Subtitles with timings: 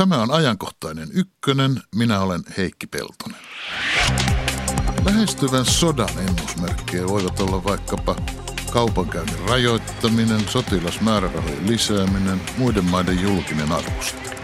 [0.00, 1.82] Tämä on ajankohtainen ykkönen.
[1.94, 3.40] Minä olen Heikki Peltonen.
[5.04, 8.16] Lähestyvän sodan ennusmerkkejä voivat olla vaikkapa
[8.72, 14.36] kaupankäynnin rajoittaminen, sotilasmäärärahojen lisääminen, muiden maiden julkinen arvostelu.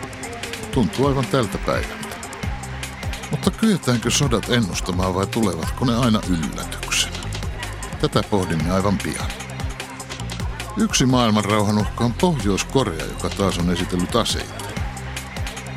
[0.74, 2.16] Tuntuu aivan tältä päivältä.
[3.30, 7.18] Mutta kyetäänkö sodat ennustamaan vai tulevatko ne aina yllätyksenä?
[8.00, 9.30] Tätä pohdimme aivan pian.
[10.76, 14.65] Yksi maailman rauhan uhka on Pohjois-Korea, joka taas on esitellyt aseita.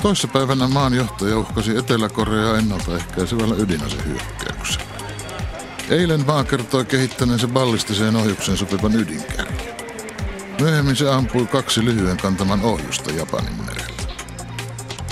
[0.02, 4.86] Toissapäivänä maan johtaja uhkasi Etelä-Koreaa ennaltaehkäisevällä ydinasehyökkäyksellä.
[5.90, 9.76] Eilen maa kertoi kehittäneensä ballistiseen ohjuksen sopivan ydinkärjen.
[10.60, 14.04] Myöhemmin se ampui kaksi lyhyen kantaman ohjusta Japanin merellä.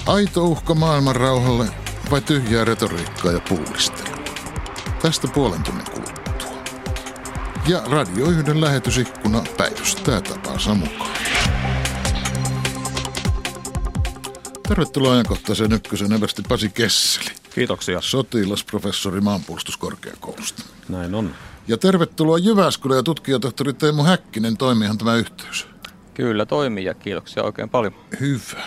[0.06, 1.66] Aito uhka maailman rauhalle
[2.12, 4.18] vai tyhjää retoriikkaa ja puulistelua?
[5.02, 6.64] Tästä puolen tunnin kuluttua.
[7.68, 11.07] Ja Radio yhden lähetysikkuna päivystää tapansa mukaan.
[14.68, 17.30] Tervetuloa ajankohtaiseen ykkösen eversti Pasi Kesseli.
[17.56, 18.02] Kiitoksia.
[18.02, 20.64] Sotilasprofessori maanpuolustuskorkeakoulusta.
[20.90, 21.36] Näin on.
[21.68, 24.58] Ja tervetuloa Jyväskylä ja tutkijatohtori Teemu Häkkinen.
[24.58, 25.68] Toimiihan tämä yhteys?
[26.14, 27.96] Kyllä toimii ja kiitoksia oikein paljon.
[28.20, 28.64] Hyvä.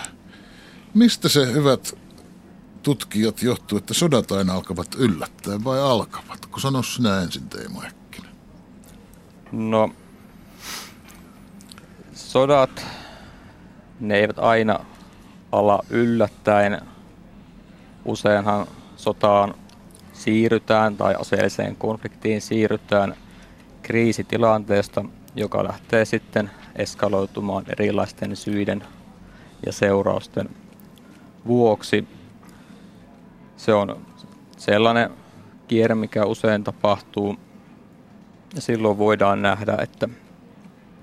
[0.93, 1.97] Mistä se hyvät
[2.83, 6.45] tutkijat johtuu, että sodat aina alkavat yllättää vai alkavat?
[6.45, 8.31] Kun sano sinä ensin Teemu Häkkinen.
[9.51, 9.89] No,
[12.13, 12.85] sodat,
[13.99, 14.79] ne eivät aina
[15.51, 16.81] ala yllättäen.
[18.05, 19.53] Useinhan sotaan
[20.13, 23.15] siirrytään tai aseelliseen konfliktiin siirrytään
[23.81, 28.83] kriisitilanteesta, joka lähtee sitten eskaloitumaan erilaisten syiden
[29.65, 30.49] ja seurausten
[31.47, 32.07] vuoksi.
[33.57, 34.05] Se on
[34.57, 35.09] sellainen
[35.67, 37.35] kierre, mikä usein tapahtuu.
[38.55, 40.09] Ja silloin voidaan nähdä, että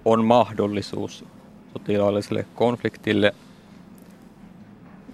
[0.05, 1.25] on mahdollisuus
[1.73, 3.35] sotilaalliselle konfliktille–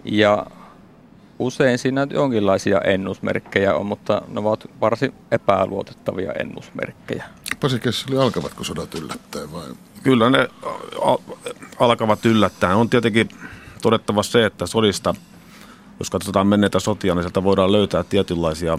[0.05, 0.47] ja
[1.39, 7.25] usein siinä jonkinlaisia ennusmerkkejä on, mutta ne ovat varsin epäluotettavia ennusmerkkejä.
[7.61, 9.64] Pasi Kesseli, alkavatko sodat yllättäen vai?
[10.03, 10.48] Kyllä ne
[11.79, 12.77] alkavat yllättäen.
[12.77, 13.29] On tietenkin
[13.83, 15.14] todettava se, että sodista,
[15.98, 18.79] jos katsotaan menneitä sotia, niin sieltä voidaan löytää tietynlaisia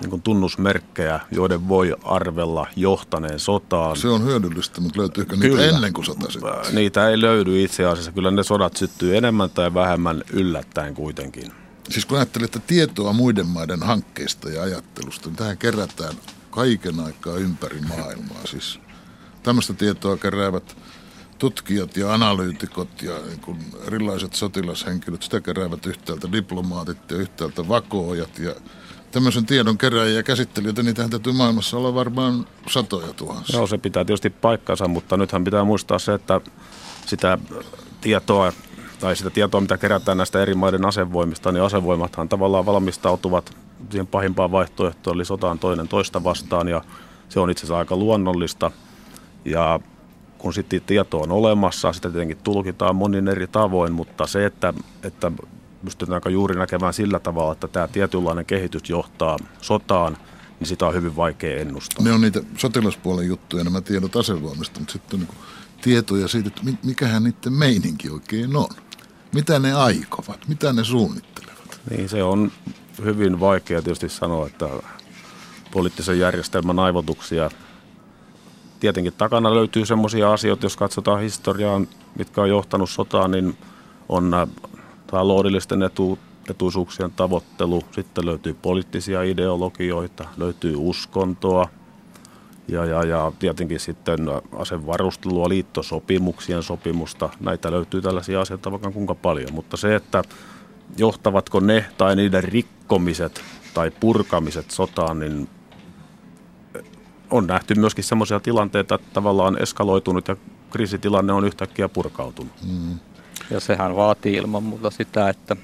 [0.00, 3.96] niin tunnusmerkkejä, joiden voi arvella johtaneen sotaan.
[3.96, 5.64] Se on hyödyllistä, mutta löytyykö niitä Kyllä.
[5.64, 6.72] ennen kuin sota syttyy?
[6.72, 8.12] Niitä ei löydy itse asiassa.
[8.12, 11.52] Kyllä ne sodat syttyy enemmän tai vähemmän yllättäen kuitenkin.
[11.90, 16.14] Siis kun ajattelet, että tietoa muiden maiden hankkeista ja ajattelusta, niin tähän kerätään
[16.50, 18.46] kaiken aikaa ympäri maailmaa.
[18.46, 18.80] Siis
[19.42, 20.76] tämmöistä tietoa keräävät
[21.38, 28.38] tutkijat ja analyytikot ja niin kuin erilaiset sotilashenkilöt, sitä keräävät yhtäältä diplomaatit ja yhtäältä vakoojat
[28.38, 28.54] ja
[29.16, 33.56] tämmöisen tiedon keräjiä ja käsittelijöitä, niitähän täytyy maailmassa olla varmaan satoja tuhansia.
[33.56, 36.40] Joo, se pitää tietysti paikkansa, mutta nythän pitää muistaa se, että
[37.06, 37.38] sitä
[38.00, 38.52] tietoa
[39.00, 43.56] tai sitä tietoa, mitä kerätään näistä eri maiden asevoimista, niin asevoimathan tavallaan valmistautuvat
[43.90, 46.84] siihen pahimpaan vaihtoehtoon, eli sotaan toinen toista vastaan, ja
[47.28, 48.70] se on itse asiassa aika luonnollista.
[49.44, 49.80] Ja
[50.38, 55.32] kun sitten tieto on olemassa, sitä tietenkin tulkitaan monin eri tavoin, mutta se, että, että
[55.86, 60.16] pystytäänkö juuri näkemään sillä tavalla, että tämä tietynlainen kehitys johtaa sotaan,
[60.60, 62.04] niin sitä on hyvin vaikea ennustaa.
[62.04, 65.38] Ne on niitä sotilaspuolen juttuja, nämä tiedot asevoimista, mutta sitten on niin
[65.82, 68.68] tietoja siitä, että mikähän niiden meininki oikein on.
[69.32, 71.80] Mitä ne aikovat, mitä ne suunnittelevat.
[71.90, 72.52] Niin se on
[73.04, 74.68] hyvin vaikea tietysti sanoa, että
[75.70, 77.50] poliittisen järjestelmän aivotuksia
[78.80, 81.80] tietenkin takana löytyy semmoisia asioita, jos katsotaan historiaa,
[82.18, 83.58] mitkä on johtanut sotaan, niin
[84.08, 84.30] on
[85.06, 86.18] taloudellisten etu,
[86.50, 91.68] etuisuuksien tavoittelu, sitten löytyy poliittisia ideologioita, löytyy uskontoa
[92.68, 94.20] ja, ja, ja tietenkin sitten
[94.56, 97.28] asevarustelua, liittosopimuksien sopimusta.
[97.40, 100.22] Näitä löytyy tällaisia asioita vaikka kuinka paljon, mutta se, että
[100.98, 103.40] johtavatko ne tai niiden rikkomiset
[103.74, 105.48] tai purkamiset sotaan, niin
[107.30, 110.36] on nähty myöskin sellaisia tilanteita, että tavallaan eskaloitunut ja
[110.70, 112.52] kriisitilanne on yhtäkkiä purkautunut.
[112.68, 112.98] Mm.
[113.50, 115.56] Ja sehän vaatii ilman muuta sitä, että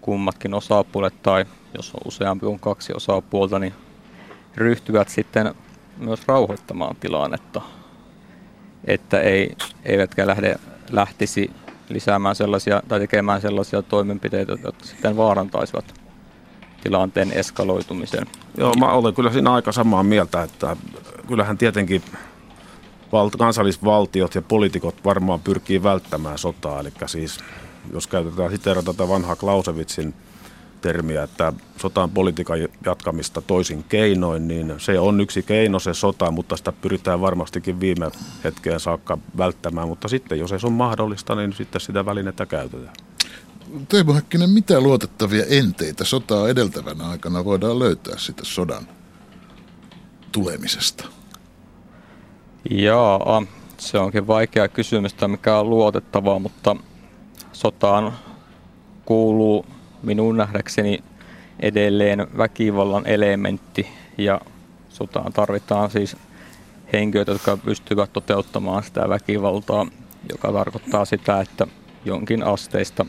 [0.00, 1.44] kummatkin osapuolet tai
[1.76, 3.74] jos on useampi kuin kaksi osapuolta, niin
[4.56, 5.54] ryhtyvät sitten
[5.96, 7.62] myös rauhoittamaan tilannetta,
[8.84, 10.56] että ei, eivätkä lähde,
[10.90, 11.50] lähtisi
[11.88, 15.94] lisäämään sellaisia tai tekemään sellaisia toimenpiteitä, jotka sitten vaarantaisivat
[16.82, 18.26] tilanteen eskaloitumisen.
[18.56, 20.76] Joo, mä olen kyllä siinä aika samaa mieltä, että
[21.28, 22.02] kyllähän tietenkin
[23.12, 26.80] valt- kansallisvaltiot ja poliitikot varmaan pyrkii välttämään sotaa.
[26.80, 27.38] Eli siis,
[27.92, 30.14] jos käytetään siteerata tätä vanhaa Clausewitsin
[30.80, 36.56] termiä, että sotaan politiikan jatkamista toisin keinoin, niin se on yksi keino se sota, mutta
[36.56, 38.10] sitä pyritään varmastikin viime
[38.44, 39.88] hetkeen saakka välttämään.
[39.88, 42.94] Mutta sitten, jos ei se on mahdollista, niin sitten sitä välinettä käytetään.
[43.88, 48.88] Teemu Häkkinen, mitä luotettavia enteitä sotaa edeltävänä aikana voidaan löytää sitä sodan
[50.32, 51.19] tulemisesta?
[52.68, 53.42] Jaa,
[53.78, 56.76] se onkin vaikea kysymys, mikä on luotettavaa, mutta
[57.52, 58.12] sotaan
[59.04, 59.66] kuuluu
[60.02, 60.98] minun nähdäkseni
[61.60, 64.40] edelleen väkivallan elementti ja
[64.88, 66.16] sotaan tarvitaan siis
[66.92, 69.86] henkilöitä, jotka pystyvät toteuttamaan sitä väkivaltaa,
[70.32, 71.66] joka tarkoittaa sitä, että
[72.04, 73.06] jonkin asteista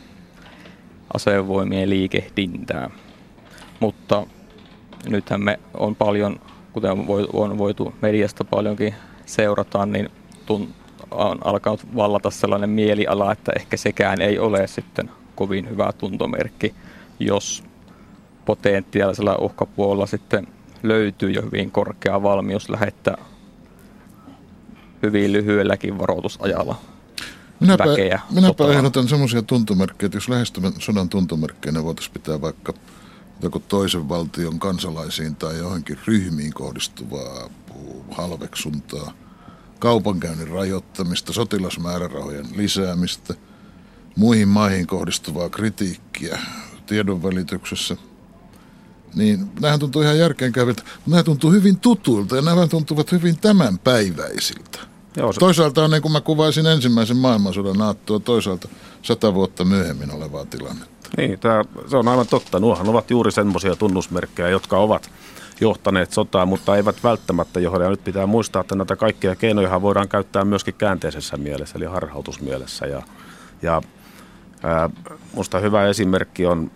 [1.14, 2.90] asevoimien liikehdintää.
[3.80, 4.26] Mutta
[5.08, 6.40] nythän me on paljon,
[6.72, 6.90] kuten
[7.32, 8.94] on voitu mediasta paljonkin
[9.32, 10.10] seurata, niin
[11.10, 16.74] on alkanut vallata sellainen mieliala, että ehkä sekään ei ole sitten kovin hyvä tuntomerkki,
[17.20, 17.64] jos
[18.44, 20.46] potentiaalisella uhkapuolella sitten
[20.82, 23.16] löytyy jo hyvin korkea valmius lähettää
[25.02, 26.76] hyvin lyhyelläkin varoitusajalla
[27.60, 28.20] minäpä, väkeä.
[28.30, 32.72] Minäpä ehdotan semmoisia tuntomerkkejä, että jos lähestyvän sodan tuntomerkkeinä voitaisiin pitää vaikka
[33.42, 37.50] joko toisen valtion kansalaisiin tai johonkin ryhmiin kohdistuvaa
[38.10, 39.12] halveksuntaa,
[39.78, 43.34] kaupankäynnin rajoittamista, sotilasmäärärahojen lisäämistä,
[44.16, 46.38] muihin maihin kohdistuvaa kritiikkiä
[46.86, 47.96] tiedonvälityksessä–
[49.14, 54.91] niin nämähän tuntuu ihan järkeenkäyviltä, mutta nämä tuntuu hyvin tutuilta ja nämä tuntuvat hyvin tämänpäiväisiltä.
[55.16, 55.40] Joo, se...
[55.40, 58.68] Toisaalta on niin kuin mä kuvaisin ensimmäisen maailmansodan naattua, toisaalta
[59.02, 61.08] sata vuotta myöhemmin olevaa tilannetta.
[61.16, 62.60] Niin, tämä, se on aivan totta.
[62.60, 65.10] Nuohan ovat juuri semmoisia tunnusmerkkejä, jotka ovat
[65.60, 67.84] johtaneet sotaa, mutta eivät välttämättä johda.
[67.84, 72.86] Ja nyt pitää muistaa, että näitä kaikkia keinoja voidaan käyttää myöskin käänteisessä mielessä, eli harhautusmielessä.
[72.86, 73.02] Ja,
[73.62, 73.82] ja
[74.62, 74.90] ää,
[75.34, 76.70] musta hyvä esimerkki on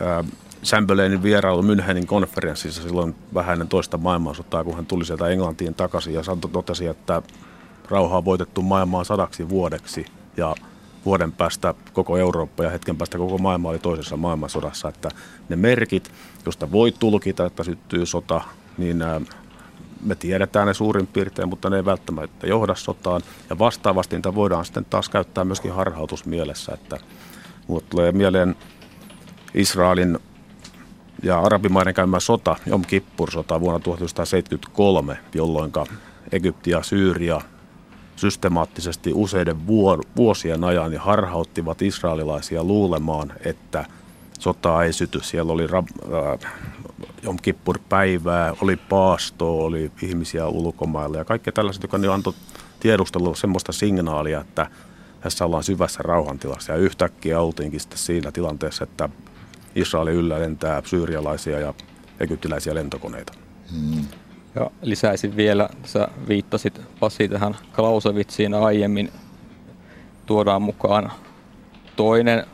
[0.00, 0.24] ää,
[0.64, 6.14] Chamberlainin vierailu Münchenin konferenssissa silloin vähän ennen toista maailmansotaa, kun hän tuli sieltä Englantiin takaisin
[6.14, 7.22] ja Santo totesi, että
[7.90, 10.06] rauha on voitettu maailmaa sadaksi vuodeksi
[10.36, 10.54] ja
[11.04, 15.08] vuoden päästä koko Eurooppa ja hetken päästä koko maailma oli toisessa maailmansodassa, että
[15.48, 16.12] ne merkit,
[16.46, 18.40] josta voi tulkita, että syttyy sota,
[18.78, 19.04] niin
[20.04, 23.22] me tiedetään ne suurin piirtein, mutta ne ei välttämättä johda sotaan.
[23.50, 26.98] Ja vastaavasti niitä voidaan sitten taas käyttää myöskin harhautusmielessä, että
[27.66, 28.56] mulle tulee mieleen
[29.54, 30.18] Israelin
[31.24, 35.72] ja arabimaiden käymä sota, Jom Kippur-sota vuonna 1973, jolloin
[36.32, 37.40] Egypti ja Syyria
[38.16, 39.66] systemaattisesti useiden
[40.16, 43.84] vuosien ajan ja harhauttivat israelilaisia luulemaan, että
[44.38, 45.20] sotaa ei syty.
[45.22, 46.52] Siellä oli äh,
[47.22, 52.34] Jom Kippur-päivää, oli paastoa, oli ihmisiä ulkomailla ja kaikki tällaiset, joka niin antoi
[52.80, 54.66] tiedustelulla semmoista signaalia, että
[55.20, 59.08] tässä ollaan syvässä rauhantilassa ja yhtäkkiä oltiinkin sitten siinä tilanteessa, että
[59.74, 61.74] Israel yllä lentää syyrialaisia ja
[62.20, 63.32] egyptiläisiä lentokoneita.
[63.72, 64.04] Hmm.
[64.54, 69.10] Ja lisäisin vielä, sä viittasit Pasi tähän Klausewitsiin aiemmin,
[70.26, 71.12] tuodaan mukaan
[71.96, 72.46] toinen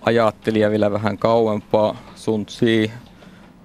[0.00, 2.90] ajattelija vielä vähän kauempaa, Sun Tzu,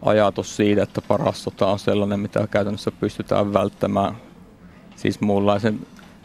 [0.01, 4.17] ajatus siitä, että paras sota on sellainen, mitä käytännössä pystytään välttämään,
[4.95, 5.79] siis muunlaisen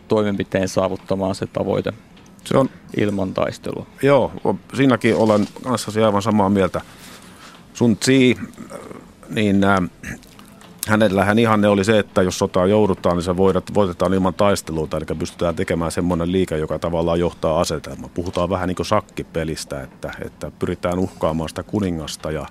[0.08, 1.92] toimenpiteen saavuttamaan se tavoite.
[2.46, 3.87] Se on, ilman taistelua.
[4.02, 4.32] Joo,
[4.75, 6.81] siinäkin olen kanssasi aivan samaa mieltä.
[7.75, 8.37] Sun Tsi,
[9.28, 9.81] niin äh,
[10.87, 15.19] hänellähän ihanne oli se, että jos sotaa joudutaan, niin se voidat, voitetaan ilman taisteluita, eli
[15.19, 18.08] pystytään tekemään semmoinen liike, joka tavallaan johtaa asetelma.
[18.08, 22.46] Puhutaan vähän niin kuin sakkipelistä, että, että pyritään uhkaamaan sitä kuningasta ja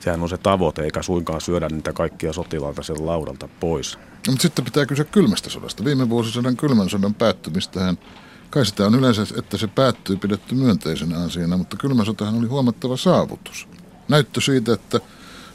[0.00, 3.96] sehän on se tavoite, eikä suinkaan syödä niitä kaikkia sotilaita sen laudalta pois.
[3.96, 5.84] No, mutta sitten pitää kysyä kylmästä sodasta.
[5.84, 7.98] Viime vuosisadan kylmän sodan päättymistähän
[8.54, 12.96] Kai sitä on yleensä, että se päättyy pidetty myönteisenä asiana, mutta kylmä sotahan oli huomattava
[12.96, 13.68] saavutus.
[14.08, 15.00] Näyttö siitä, että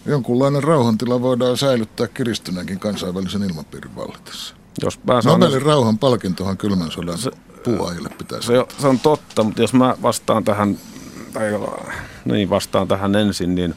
[0.06, 4.56] jonkunlainen rauhantila voidaan säilyttää kiristyneenkin kansainvälisen ilmapiirin vallitessa.
[4.82, 7.32] Jos mä sanon, Nobelin rauhan palkintohan kylmän sodan se,
[7.64, 8.48] puuajille pitäisi.
[8.48, 10.78] Se, se on totta, mutta jos mä vastaan tähän,
[11.34, 11.52] tai
[12.26, 13.76] niin vastaan tähän ensin, niin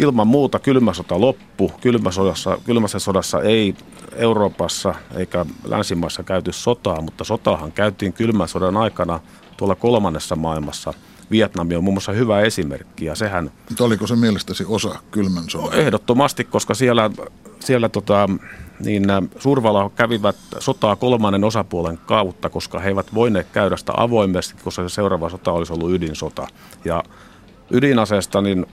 [0.00, 1.72] ilman muuta kylmä sota loppu.
[1.80, 3.74] Kylmäsodassa, kylmässä sodassa ei
[4.16, 9.20] Euroopassa eikä länsimaissa käyty sotaa, mutta sotahan käytiin kylmän sodan aikana
[9.56, 10.94] tuolla kolmannessa maailmassa.
[11.30, 13.50] Vietnami on muun muassa hyvä esimerkki ja sehän...
[13.68, 15.78] Mutta oliko se mielestäsi osa kylmän sodan?
[15.78, 17.10] Ehdottomasti, koska siellä,
[17.58, 18.28] siellä tota,
[18.84, 19.04] niin
[19.38, 24.94] suurvalla kävivät sotaa kolmannen osapuolen kautta, koska he eivät voineet käydä sitä avoimesti, koska se
[24.94, 26.46] seuraava sota olisi ollut ydinsota.
[26.84, 27.02] Ja
[27.70, 28.66] ydinaseesta, niin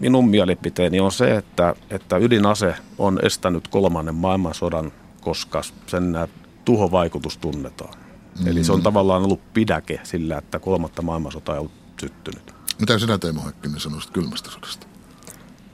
[0.00, 6.16] minun mielipiteeni on se, että, että ydinase on estänyt kolmannen maailmansodan, koska sen
[6.64, 7.94] tuhovaikutus tunnetaan.
[8.40, 8.46] Mm.
[8.46, 12.54] Eli se on tavallaan ollut pidäke sillä, että kolmatta maailmansotaa ei ollut syttynyt.
[12.80, 14.86] Mitä sinä Teemu Häkkinen sanoisit kylmästä sodasta?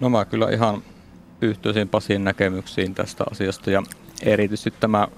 [0.00, 0.82] No mä kyllä ihan
[1.40, 3.82] yhtyisin Pasin näkemyksiin tästä asiasta ja
[4.22, 5.08] erityisesti tämä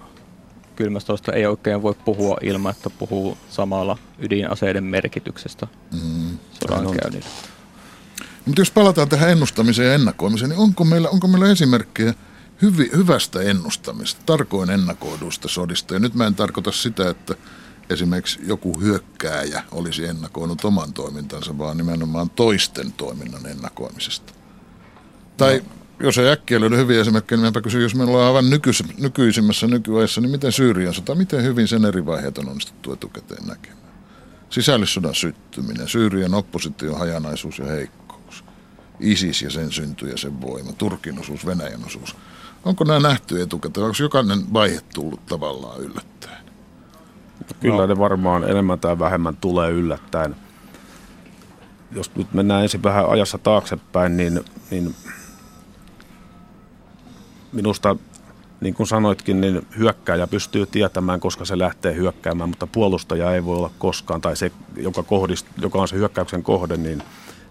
[0.77, 7.27] kylmästä ei oikein voi puhua ilman, että puhuu samalla ydinaseiden merkityksestä mm, sodankäynnillä.
[8.47, 12.15] Mutta jos palataan tähän ennustamiseen ja ennakoimiseen, niin onko meillä, onko meillä esimerkkejä
[12.63, 15.95] hyvi, hyvästä ennustamista, tarkoin ennakoiduista sodista?
[15.95, 17.35] Ja nyt mä en tarkoita sitä, että
[17.91, 24.33] esimerkiksi joku hyökkääjä olisi ennakoinut oman toimintansa, vaan nimenomaan toisten toiminnan ennakoimisesta.
[25.37, 26.07] Tai no.
[26.07, 30.21] jos ei äkkiä löydy hyviä esimerkkejä, niin kysyn, jos meillä on aivan nykyis, nykyisimmässä nykyajassa,
[30.21, 33.87] niin miten Syyrian sota, miten hyvin sen eri vaiheet on onnistuttu etukäteen näkemään?
[34.51, 38.06] Sisällissodan syttyminen, Syyrian opposition hajanaisuus ja heikkous,
[39.01, 42.17] ISIS ja sen synty ja sen voima, Turkin osuus, Venäjän osuus.
[42.65, 43.85] Onko nämä nähty etukäteen?
[43.85, 46.47] Onko jokainen vaihe tullut tavallaan yllättäen?
[47.61, 47.87] Kyllä no.
[47.87, 50.37] ne varmaan enemmän tai vähemmän tulee yllättäen.
[51.93, 54.95] Jos nyt mennään ensin vähän ajassa taaksepäin, niin, niin
[57.53, 57.97] minusta,
[58.61, 63.57] niin kuin sanoitkin, niin hyökkääjä pystyy tietämään, koska se lähtee hyökkäämään, mutta puolustaja ei voi
[63.57, 67.03] olla koskaan, tai se, joka, kohdist, joka on se hyökkäyksen kohde, niin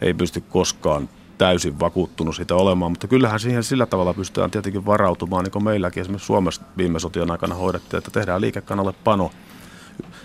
[0.02, 5.44] ei pysty koskaan täysin vakuuttunut siitä olemaan, mutta kyllähän siihen sillä tavalla pystytään tietenkin varautumaan,
[5.44, 9.32] niin kuin meilläkin esimerkiksi Suomessa viime sotien aikana hoidettiin, että tehdään liikekanalle pano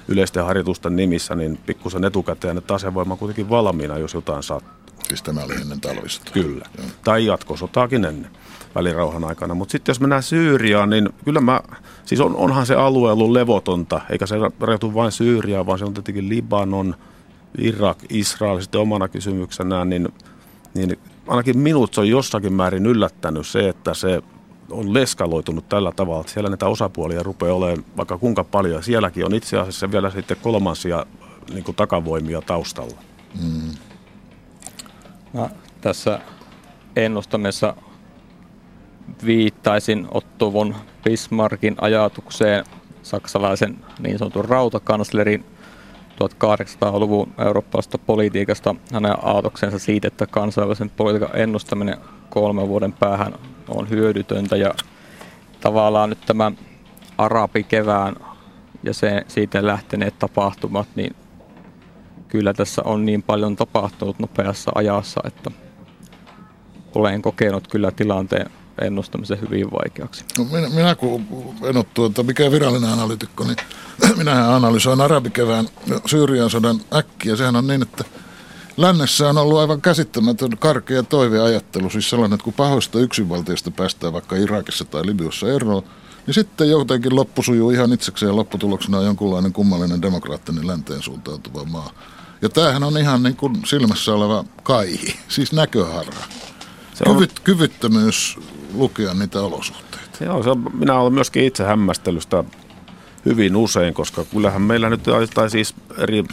[0.09, 4.81] yleisten harjoitusten nimissä, niin pikkusen etukäteen, että asevoima on kuitenkin valmiina, jos jotain sattuu.
[5.09, 6.31] Siis tämä oli ennen talvista.
[6.33, 6.65] Kyllä.
[6.79, 6.87] Joo.
[7.05, 8.31] Tai jatkosotaakin ennen
[8.75, 9.55] välirauhan aikana.
[9.55, 11.61] Mutta sitten jos mennään Syyriaan, niin kyllä mä,
[12.05, 15.95] siis on, onhan se alue ollut levotonta, eikä se rajoitu vain Syyriaan, vaan se on
[15.95, 16.95] tietenkin Libanon,
[17.59, 20.09] Irak, Israel sitten omana kysymyksenään, niin,
[20.75, 24.23] niin ainakin minut se on jossakin määrin yllättänyt se, että se
[24.71, 28.83] on leskaloitunut tällä tavalla, että siellä näitä osapuolia rupeaa olemaan vaikka kuinka paljon.
[28.83, 31.07] Sielläkin on itse asiassa vielä sitten kolmansia
[31.53, 32.97] niin kuin takavoimia taustalla.
[33.43, 33.75] Mm.
[35.33, 35.51] Mä
[35.81, 36.21] tässä
[36.97, 37.75] ennustamessa
[39.27, 42.65] viittaisin Otto von Bismarckin ajatukseen
[43.03, 45.45] saksalaisen niin sanotun rautakanslerin
[46.25, 51.97] 1800-luvun eurooppalaisesta politiikasta hänen aatoksensa siitä, että kansainvälisen politiikan ennustaminen
[52.31, 53.35] kolmen vuoden päähän
[53.69, 54.57] on hyödytöntä.
[54.57, 54.75] Ja
[55.61, 56.53] tavallaan nyt tämä
[57.19, 58.17] arabikevään
[58.83, 61.17] ja se, siitä lähteneet tapahtumat, niin
[62.29, 65.51] kyllä tässä on niin paljon tapahtunut nopeassa ajassa, että
[66.95, 68.51] olen kokenut kyllä tilanteen
[68.81, 70.25] ennustamisen hyvin vaikeaksi.
[70.39, 71.27] No minä, minä kun
[71.65, 73.57] en ole tuota, mikä virallinen analytikko, niin
[74.17, 75.69] minä analysoin arabikevään
[76.07, 77.37] Syyrian sodan äkkiä.
[77.37, 78.05] Sehän on niin, että
[78.81, 84.37] Lännessä on ollut aivan käsittämätön karkea toiveajattelu, siis sellainen, että kun pahoista yksinvaltiosta päästään vaikka
[84.37, 85.83] Irakissa tai Libyassa eroon,
[86.27, 91.65] niin sitten jotenkin loppu sujuu ihan itsekseen ja lopputuloksena on jonkunlainen kummallinen demokraattinen länteen suuntautuva
[91.65, 91.93] maa.
[92.43, 96.25] Ja tämähän on ihan niin kuin silmässä oleva kaihi, siis näköharha.
[96.95, 97.15] Se on...
[97.15, 98.39] Kyvyt, kyvyttömyys
[98.75, 100.25] lukea niitä olosuhteita.
[100.25, 102.45] Joo, se on, minä olen myöskin itse hämmästelystä
[103.25, 105.03] hyvin usein, koska kyllähän meillä nyt,
[105.35, 106.25] tai siis eri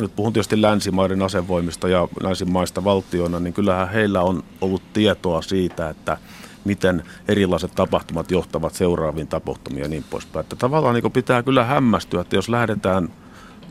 [0.00, 5.88] nyt puhun tietysti länsimaiden asevoimista ja länsimaista valtioina, niin kyllähän heillä on ollut tietoa siitä,
[5.88, 6.18] että
[6.64, 10.44] miten erilaiset tapahtumat johtavat seuraaviin tapahtumiin ja niin poispäin.
[10.44, 13.08] Että tavallaan niin pitää kyllä hämmästyä, että jos lähdetään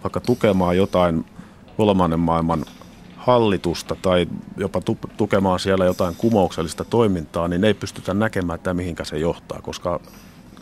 [0.03, 1.25] vaikka tukemaan jotain
[1.77, 2.65] kolmannen maailman
[3.27, 4.81] hallitusta tai jopa
[5.17, 9.99] tukemaan siellä jotain kumouksellista toimintaa, niin ei pystytä näkemään, että mihinkä se johtaa, koska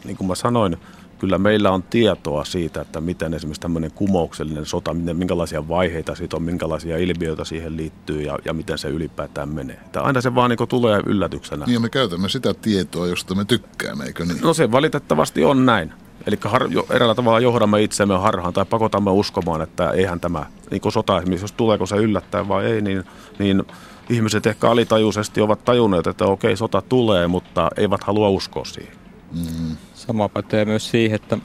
[0.06, 0.78] niin kuin mä sanoin,
[1.20, 6.36] kyllä meillä on tietoa siitä, että miten esimerkiksi tämmöinen kumouksellinen sota, miten, minkälaisia vaiheita siitä
[6.36, 9.80] on, minkälaisia ilmiöitä siihen liittyy ja, ja miten se ylipäätään menee.
[9.86, 11.66] Että aina se vaan niin tulee yllätyksenä.
[11.66, 14.42] Niin ja me käytämme sitä tietoa, josta me tykkäämme, eikö niin?
[14.42, 15.94] No se valitettavasti on näin.
[16.28, 20.82] Eli har, jo, eräällä tavalla johdamme itsemme harhaan tai pakotamme uskomaan, että eihän tämä niin
[20.82, 23.04] kuin sota esimerkiksi, jos tuleeko se yllättäen vai ei, niin,
[23.40, 23.64] niin
[24.10, 28.94] ihmiset ehkä alitajuisesti ovat tajunneet, että okei, sota tulee, mutta eivät halua uskoa siihen.
[29.32, 29.78] Mm.
[29.94, 31.38] Sama pätee myös siihen, että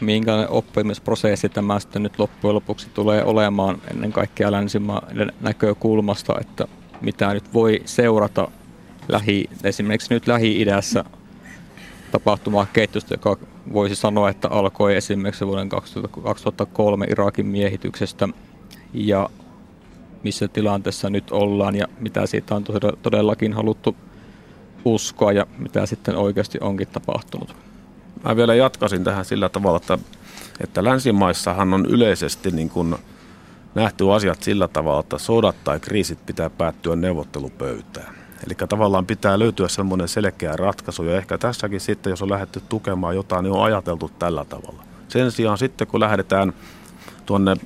[0.00, 6.68] minkälainen oppimisprosessi tämä sitten nyt loppujen lopuksi tulee olemaan ennen kaikkea länsimaiden näkökulmasta, että
[7.00, 8.50] mitä nyt voi seurata
[9.08, 11.04] lähi, esimerkiksi nyt Lähi-idässä
[12.12, 13.36] tapahtumaa ketjusta, joka
[13.72, 15.68] voisi sanoa, että alkoi esimerkiksi vuoden
[16.22, 18.28] 2003 Irakin miehityksestä
[18.94, 19.30] ja
[20.22, 22.64] missä tilanteessa nyt ollaan ja mitä siitä on
[23.02, 23.96] todellakin haluttu
[24.84, 27.56] uskoa ja mitä sitten oikeasti onkin tapahtunut.
[28.24, 29.98] Mä vielä jatkasin tähän sillä tavalla, että,
[30.60, 32.94] että länsimaissahan on yleisesti niin kuin
[33.74, 38.19] nähty asiat sillä tavalla, että sodat tai kriisit pitää päättyä neuvottelupöytään.
[38.46, 43.14] Eli tavallaan pitää löytyä semmoinen selkeä ratkaisu ja ehkä tässäkin sitten, jos on lähdetty tukemaan
[43.14, 44.82] jotain, niin on ajateltu tällä tavalla.
[45.08, 46.52] Sen sijaan sitten, kun lähdetään
[47.26, 47.56] tuonne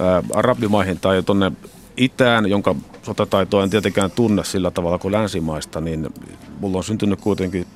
[0.00, 1.52] ää, arabimaihin tai tuonne
[1.96, 6.14] itään, jonka sotataitoa en tietenkään tunne sillä tavalla kuin länsimaista, niin
[6.60, 7.66] mulla on syntynyt kuitenkin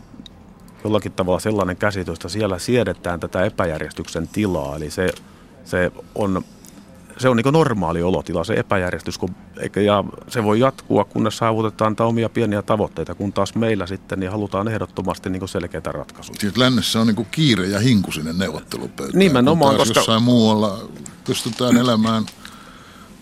[0.85, 4.77] jollakin tavalla sellainen käsitys, että siellä siedetään tätä epäjärjestyksen tilaa.
[4.77, 5.09] Eli se,
[5.65, 6.45] se on
[7.19, 9.35] se on niin normaali olotila, se epäjärjestys, kun,
[9.85, 14.69] ja se voi jatkua, kunnes saavutetaan omia pieniä tavoitteita, kun taas meillä sitten niin halutaan
[14.69, 16.41] ehdottomasti niin selkeitä ratkaisuja.
[16.41, 19.19] Siis lännessä on niin kiire ja hinku sinne neuvottelupöytään.
[19.19, 20.01] Nimenomaan, koska...
[20.01, 20.89] jossain muualla
[21.25, 22.27] pystytään elämään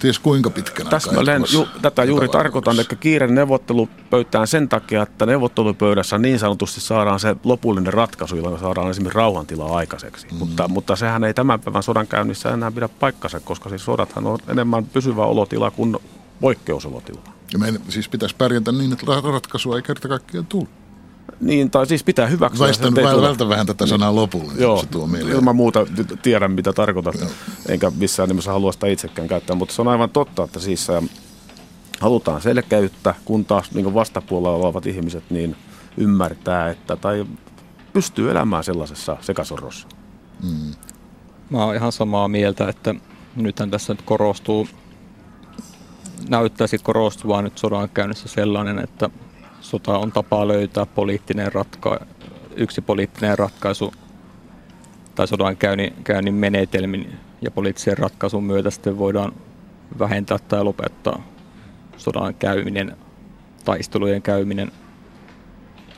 [0.04, 6.18] ties kuinka pitkänä Täsmälleen ju, tätä juuri tarkoitan, että kiire neuvottelupöytään sen takia, että neuvottelupöydässä
[6.18, 10.26] niin sanotusti saadaan se lopullinen ratkaisu, jolla saadaan esimerkiksi rauhantilaa aikaiseksi.
[10.32, 10.38] Mm.
[10.38, 14.38] Mutta, mutta sehän ei tämän päivän sodan käynnissä enää pidä paikkansa, koska siis sodathan on
[14.48, 15.96] enemmän pysyvä olotila kuin
[16.40, 17.20] poikkeusolotila.
[17.52, 20.66] Ja meidän siis pitäisi pärjätä niin, että ratkaisua ei kerta kaikkiaan tule.
[21.40, 22.66] Niin, tai siis pitää hyväksyä.
[22.66, 24.52] Väistän väl, vältä vähän tätä sanaa lopulle.
[24.52, 25.36] Niin Joo, se tuo mieleen.
[25.36, 25.86] ilman muuta
[26.22, 27.28] tiedän mitä tarkoitat, Joo.
[27.68, 31.04] enkä missään nimessä halua sitä itsekään käyttää, mutta se on aivan totta, että siis äh,
[32.00, 35.56] halutaan selkeyttä, kun taas niin vastapuolella olevat ihmiset niin
[35.96, 37.26] ymmärtää, että tai
[37.92, 39.88] pystyy elämään sellaisessa sekasorrossa.
[40.42, 40.74] Mm.
[41.50, 42.94] Mä oon ihan samaa mieltä, että
[43.36, 44.68] nythän tässä nyt korostuu,
[46.28, 49.10] näyttäisi korostuvan nyt sodan käynnissä sellainen, että
[49.74, 52.06] sota on tapa löytää poliittinen ratka-
[52.56, 53.92] yksi poliittinen ratkaisu
[55.14, 57.12] tai sodan käynnin, käynnin menetelmin
[57.42, 59.32] ja poliittisen ratkaisun myötä sitten voidaan
[59.98, 61.22] vähentää tai lopettaa
[61.96, 62.96] sodan käyminen,
[63.64, 64.72] taistelujen käyminen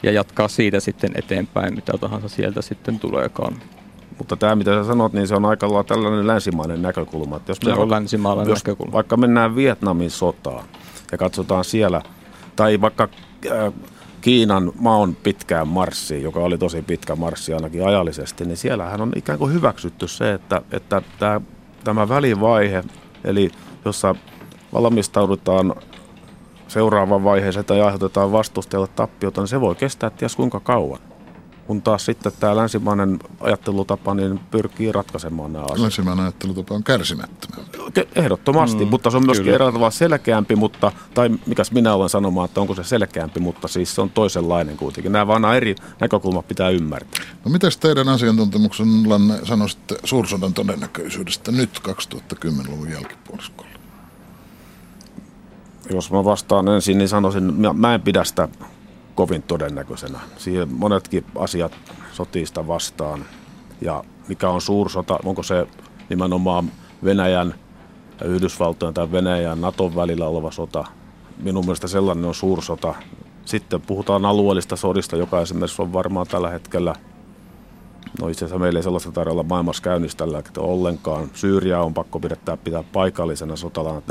[0.03, 3.57] ja jatkaa siitä sitten eteenpäin, mitä tahansa sieltä sitten tuleekaan.
[4.19, 7.37] Mutta tämä, mitä sä sanot, niin se on aika lailla tällainen länsimainen näkökulma.
[7.37, 8.93] Että jos se on länsimainen jos näkökulma.
[8.93, 10.65] Vaikka mennään Vietnamin sotaan
[11.13, 12.03] ja katsotaan siellä,
[12.57, 13.09] tai vaikka
[14.21, 19.39] Kiinan maon pitkään marssiin, joka oli tosi pitkä marssi ainakin ajallisesti, niin siellähän on ikään
[19.39, 21.41] kuin hyväksytty se, että, että tämä,
[21.85, 22.85] tämä välivaihe,
[23.25, 23.51] eli
[23.85, 24.15] jossa
[24.73, 25.75] valmistaudutaan
[26.69, 31.06] seuraavaan vaiheeseen tai aiheutetaan vastustajalle tappiota, niin se voi kestää ties kuinka kauan
[31.67, 35.79] kun taas sitten tämä länsimainen ajattelutapa niin pyrkii ratkaisemaan nämä asiat.
[35.79, 37.65] Länsimainen ajattelutapa on kärsimättömä.
[38.17, 39.55] Ehdottomasti, mm, mutta se on myöskin kyllä.
[39.55, 43.95] eräällä tavalla selkeämpi, mutta, tai mikäs minä olen sanomaan, että onko se selkeämpi, mutta siis
[43.95, 45.13] se on toisenlainen kuitenkin.
[45.13, 47.25] Nämä vaan eri näkökulmat pitää ymmärtää.
[47.45, 53.71] No mitäs teidän asiantuntemuksellanne sanoisitte suursodan todennäköisyydestä nyt 2010-luvun jälkipuoliskolla?
[55.91, 58.49] Jos mä vastaan ensin, niin sanoisin, mä en pidä sitä
[59.17, 60.21] kovin todennäköisenä.
[60.37, 61.73] Siihen monetkin asiat
[62.13, 63.25] sotiista vastaan.
[63.81, 65.67] Ja mikä on suursota, onko se
[66.09, 66.73] nimenomaan
[67.05, 67.55] Venäjän
[68.21, 70.85] ja Yhdysvaltojen tai Venäjän Naton välillä oleva sota.
[71.43, 72.95] Minun mielestä sellainen on suursota.
[73.45, 76.95] Sitten puhutaan alueellista sodista, joka esimerkiksi on varmaan tällä hetkellä
[78.21, 81.31] No itse asiassa meillä ei sellaista tarjolla olla maailmassa käynnissä tällä hetkellä ollenkaan.
[81.35, 84.03] Syyriä on pakko pidetään pitää paikallisena sotalana.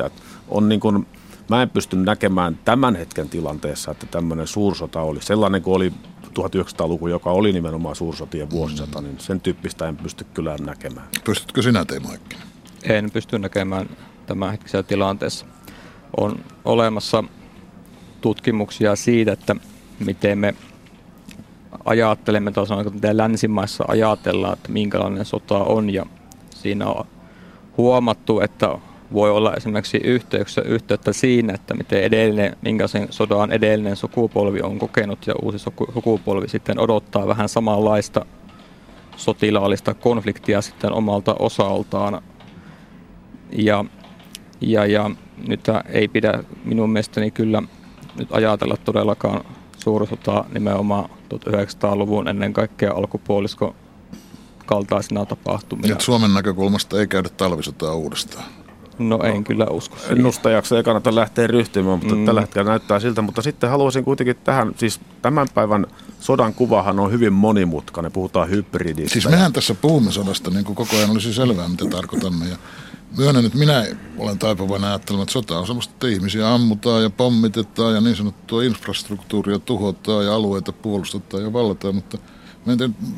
[0.50, 1.08] On niin kuin
[1.50, 5.94] Mä en pysty näkemään tämän hetken tilanteessa, että tämmöinen suursota oli sellainen kuin oli
[6.40, 9.08] 1900-luku, joka oli nimenomaan suursotien vuosisata, mm.
[9.08, 11.08] niin sen tyyppistä en pysty kyllä näkemään.
[11.24, 12.08] Pystytkö sinä Teemu?
[12.84, 13.90] En pysty näkemään
[14.26, 15.46] tämän hetkisessä tilanteessa.
[16.18, 17.24] On olemassa
[18.22, 19.56] tutkimuksia siitä, että
[20.00, 20.56] miten me
[21.86, 26.06] ajattelemme, tai sanotaan, miten länsimaissa ajatellaan, että minkälainen sota on, ja
[26.50, 27.06] siinä on
[27.78, 28.78] huomattu, että
[29.16, 34.80] voi olla esimerkiksi yhteyksissä yhteyttä siinä, että miten edellinen, minkä sen sodan edellinen sukupolvi on
[34.80, 35.58] kokenut ja uusi
[35.94, 38.26] sukupolvi sitten odottaa vähän samanlaista
[39.18, 42.22] sotilaallista konfliktia sitten omalta osaltaan.
[43.52, 43.86] Ja,
[44.62, 45.12] ja, ja
[45.48, 47.64] nyt ei pidä minun mielestäni kyllä
[48.20, 49.42] nyt ajatella todellakaan
[49.78, 53.76] suursotaa nimenomaan 1900-luvun ennen kaikkea alkupuolisko
[54.66, 55.96] kaltaisina tapahtumina.
[56.00, 58.46] Suomen näkökulmasta ei käydä talvisotaa uudestaan.
[59.00, 60.18] No en kyllä usko siihen.
[60.18, 62.26] Ennustajaksi ei kannata lähteä ryhtymään, mutta mm.
[62.26, 63.22] tällä hetkellä näyttää siltä.
[63.22, 65.88] Mutta sitten haluaisin kuitenkin tähän, siis tämän päivän
[66.20, 69.14] sodan kuvahan on hyvin monimutkainen, puhutaan hybridistä.
[69.14, 72.46] Siis mehän tässä puhumme sodasta, niin kuin koko ajan olisi selvää, mitä tarkoitamme.
[72.46, 72.56] Ja
[73.18, 73.86] myönnän, että minä
[74.18, 78.64] olen taipuvainen ajattelemaan, että sota on sellaista, että ihmisiä ammutaan ja pommitetaan ja niin sanottua
[78.64, 82.18] infrastruktuuria tuhotaan ja alueita puolustetaan ja vallataan, mutta–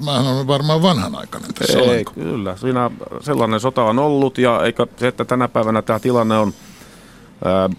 [0.05, 1.79] Mä olen varmaan vanhanaikainen tässä.
[1.79, 2.11] Ei, olenko?
[2.13, 2.57] kyllä.
[2.57, 6.53] Siinä sellainen sota on ollut ja eikä se, että tänä päivänä tämä tilanne on
[7.45, 7.69] ää,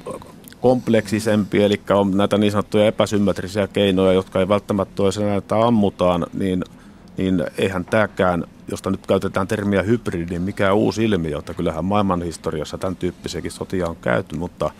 [0.60, 6.26] kompleksisempi, eli on näitä niin sanottuja epäsymmetrisiä keinoja, jotka ei välttämättä ole sen, että ammutaan,
[6.32, 6.64] niin,
[7.16, 12.22] niin eihän tämäkään, josta nyt käytetään termiä hybridi, niin mikä uusi ilmiö, että kyllähän maailman
[12.22, 14.70] historiassa tämän tyyppisiäkin sotia on käyty, mutta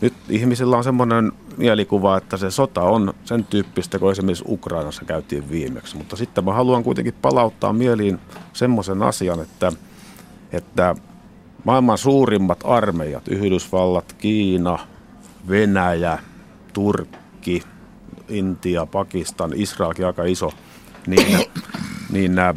[0.00, 5.50] nyt ihmisillä on semmoinen mielikuva, että se sota on sen tyyppistä kuin esimerkiksi Ukrainassa käytiin
[5.50, 5.96] viimeksi.
[5.96, 8.18] Mutta sitten mä haluan kuitenkin palauttaa mieliin
[8.52, 9.72] semmoisen asian, että,
[10.52, 10.94] että
[11.64, 14.78] maailman suurimmat armeijat, Yhdysvallat, Kiina,
[15.48, 16.18] Venäjä,
[16.72, 17.62] Turkki,
[18.28, 20.52] Intia, Pakistan, Israelkin aika iso,
[21.06, 21.46] niin,
[22.12, 22.54] niin nämä,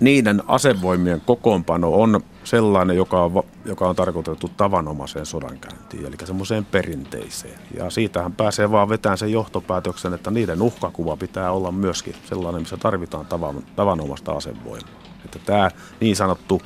[0.00, 7.58] niiden asevoimien kokoonpano on sellainen, joka on, joka on tarkoitettu tavanomaiseen sodankäyntiin, eli semmoiseen perinteiseen.
[7.76, 12.76] Ja siitähän pääsee vaan vetämään sen johtopäätöksen, että niiden uhkakuva pitää olla myöskin sellainen, missä
[12.76, 15.02] tarvitaan tavan, tavanomaista asevoimaa.
[15.24, 16.62] Että tämä niin sanottu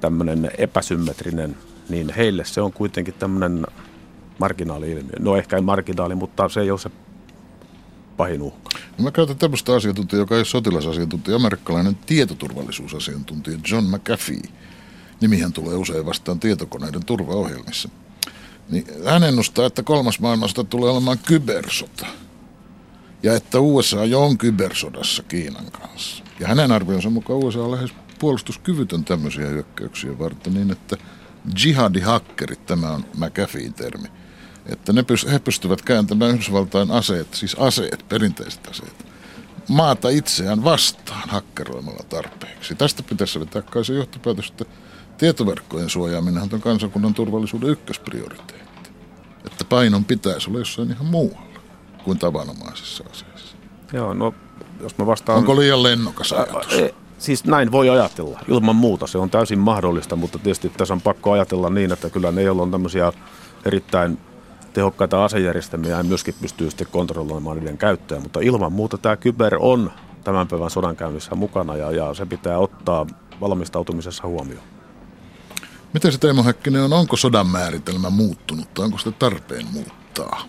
[0.00, 1.56] tämmöinen epäsymmetrinen,
[1.88, 3.66] niin heille se on kuitenkin tämmöinen
[4.38, 5.12] marginaali-ilmiö.
[5.18, 6.90] No ehkä marginaali, mutta se ei ole se
[8.20, 8.70] pahin uhka.
[8.98, 14.42] No mä käytän tämmöistä asiantuntijaa, joka ei ole sotilasasiantuntija, amerikkalainen tietoturvallisuusasiantuntija John McAfee.
[15.20, 17.88] Nimihän tulee usein vastaan tietokoneiden turvaohjelmissa.
[18.70, 22.06] Niin hän ennustaa, että kolmas maailmasta tulee olemaan kybersota.
[23.22, 26.24] Ja että USA jo on kybersodassa Kiinan kanssa.
[26.40, 30.96] Ja hänen arvionsa mukaan USA on lähes puolustuskyvytön tämmöisiä hyökkäyksiä varten niin, että
[31.64, 34.08] jihadihakkerit, tämä on McAfeen termi,
[34.66, 39.06] että ne pyst- he pystyvät kääntämään Yhdysvaltain aseet, siis aseet, perinteiset aseet,
[39.68, 42.74] maata itseään vastaan hakkeroimalla tarpeeksi.
[42.74, 44.64] Tästä pitäisi vetää kai se johtopäätös, että
[45.18, 48.90] tietoverkkojen suojaaminen on kansakunnan turvallisuuden ykkösprioriteetti.
[49.46, 51.60] Että painon pitäisi olla jossain ihan muualla
[52.04, 53.56] kuin tavanomaisissa aseissa.
[53.92, 54.34] Joo, no
[54.80, 55.38] jos mä vastaan...
[55.38, 56.72] Onko liian lennokas ajatus?
[56.72, 59.06] Ä, siis näin voi ajatella, ilman muuta.
[59.06, 62.62] Se on täysin mahdollista, mutta tietysti tässä on pakko ajatella niin, että kyllä ne, joilla
[62.62, 63.12] on tämmöisiä
[63.64, 64.18] erittäin
[64.72, 68.20] tehokkaita asejärjestelmiä ja myöskin pystyy sitten kontrolloimaan niiden käyttöä.
[68.20, 69.90] Mutta ilman muuta tämä kyber on
[70.24, 73.06] tämän päivän sodankäynnissä mukana ja, ja se pitää ottaa
[73.40, 74.64] valmistautumisessa huomioon.
[75.92, 76.92] Miten se Teemo Häkkinen on?
[76.92, 80.42] Onko sodan määritelmä muuttunut tai onko sitä tarpeen muuttaa?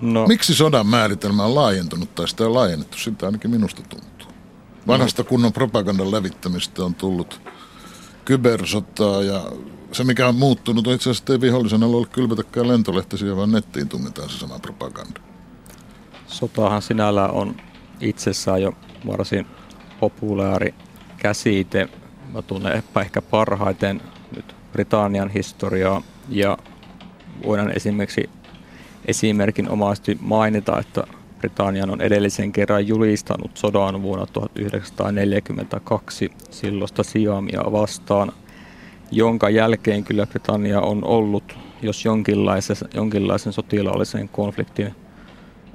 [0.00, 0.26] No.
[0.26, 2.98] Miksi sodan määritelmä on laajentunut tai sitä on laajennettu?
[2.98, 4.32] Siltä ainakin minusta tuntuu.
[4.86, 7.40] Vanhasta kunnon propagandan levittämistä on tullut
[8.24, 9.44] kybersotaa ja
[9.92, 14.30] se, mikä on muuttunut, on itse asiassa, ei vihollisen ole kylvetäkään lentolehtisiä, vaan nettiin tunnetaan
[14.30, 15.20] se sama propaganda.
[16.26, 17.56] Sotahan sinällä on
[18.00, 18.72] itsessään jo
[19.06, 19.46] varsin
[20.00, 20.74] populaari
[21.16, 21.88] käsite.
[22.32, 24.00] Mä tunnen ehkä parhaiten
[24.36, 26.58] nyt Britannian historiaa ja
[27.44, 28.30] voidaan esimerkiksi
[29.04, 31.04] esimerkinomaisesti mainita, että
[31.38, 38.32] Britannian on edellisen kerran julistanut sodan vuonna 1942 silloista Siamia vastaan–
[39.10, 44.94] jonka jälkeen kyllä Britannia on ollut, jos jonkinlaisen, jonkinlaisen sotilaallisen konfliktin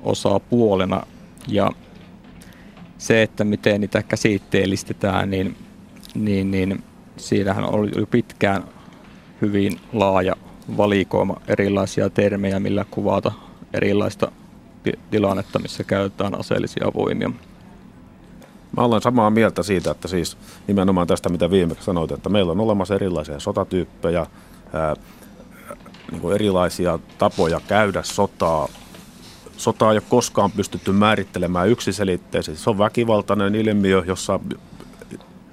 [0.03, 1.03] osapuolena.
[1.47, 1.71] Ja
[2.97, 5.55] se, että miten niitä käsitteellistetään, niin,
[6.15, 6.83] niin, niin
[7.17, 8.63] siinähän oli jo pitkään
[9.41, 10.35] hyvin laaja
[10.77, 13.31] valikoima erilaisia termejä, millä kuvata
[13.73, 14.31] erilaista
[15.11, 17.31] tilannetta, missä käytetään aseellisia voimia.
[18.77, 22.59] Mä olen samaa mieltä siitä, että siis nimenomaan tästä, mitä viimeksi sanoit, että meillä on
[22.59, 24.25] olemassa erilaisia sotatyyppejä,
[24.73, 24.95] ää,
[26.11, 28.67] niin kuin erilaisia tapoja käydä sotaa.
[29.57, 32.63] Sotaa ei ole koskaan pystytty määrittelemään yksiselitteisesti.
[32.63, 34.39] Se on väkivaltainen ilmiö, jossa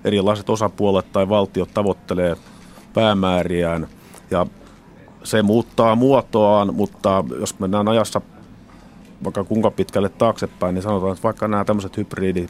[0.05, 2.37] erilaiset osapuolet tai valtiot tavoittelee
[2.95, 3.89] päämääriään
[4.31, 4.47] ja
[5.25, 8.21] se muuttaa muotoaan, mutta jos mennään ajassa
[9.25, 12.47] vaikka kuinka pitkälle taaksepäin, niin sanotaan, että vaikka nämä tämmöiset hybridi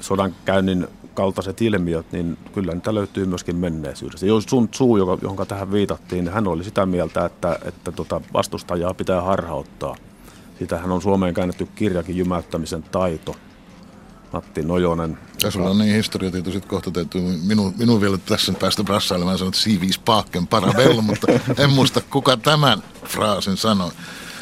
[0.00, 4.26] sodankäynnin kaltaiset ilmiöt, niin kyllä niitä löytyy myöskin menneisyydestä.
[4.26, 8.94] Jos Sun Tzu, johon tähän viitattiin, niin hän oli sitä mieltä, että, että tota vastustajaa
[8.94, 9.96] pitää harhauttaa.
[10.58, 13.36] Sitähän on Suomeen käännetty kirjakin Jymäyttämisen taito.
[14.32, 15.18] Matti Nojonen.
[15.42, 19.48] Ja sulla on niin historiatieto sitten kohta täytyy minun, minun vielä tässä päästä brassailemaan sanoa,
[19.48, 21.26] että siiviis paakken parabellum, mutta
[21.58, 23.90] en muista kuka tämän fraasin sanoi.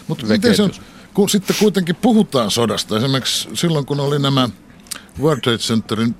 [0.08, 0.70] Mutta miten se on,
[1.14, 4.48] kun sitten kuitenkin puhutaan sodasta, esimerkiksi silloin kun oli nämä
[5.20, 6.14] World Trade Centerin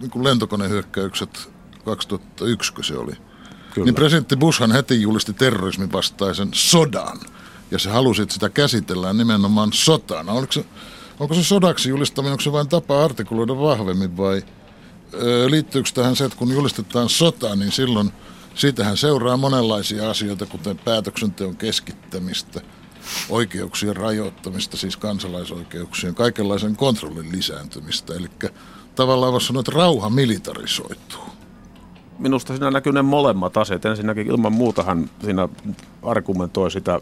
[0.00, 1.50] niin kuin lentokonehyökkäykset
[1.84, 3.12] 2001, kun se oli.
[3.74, 3.84] Kyllä.
[3.84, 7.20] Niin presidentti Bushhan heti julisti terrorismin vastaisen sodan.
[7.70, 10.32] Ja se halusi, että sitä käsitellään nimenomaan sotana.
[10.32, 10.64] Oliko se,
[11.20, 14.42] onko se sodaksi julistaminen, onko se vain tapa artikuloida vahvemmin vai
[15.14, 18.12] ö, liittyykö tähän se, että kun julistetaan sota, niin silloin
[18.54, 22.60] siitähän seuraa monenlaisia asioita, kuten päätöksenteon keskittämistä–
[23.28, 28.14] oikeuksien rajoittamista, siis kansalaisoikeuksien, kaikenlaisen kontrollin lisääntymistä.
[28.14, 28.28] Eli
[28.94, 31.24] tavallaan voisi sanoa, että rauha militarisoituu.
[32.18, 33.84] Minusta siinä näkyy ne molemmat asiat.
[33.84, 35.48] Ensinnäkin ilman muutahan siinä
[36.02, 36.92] argumentoi sitä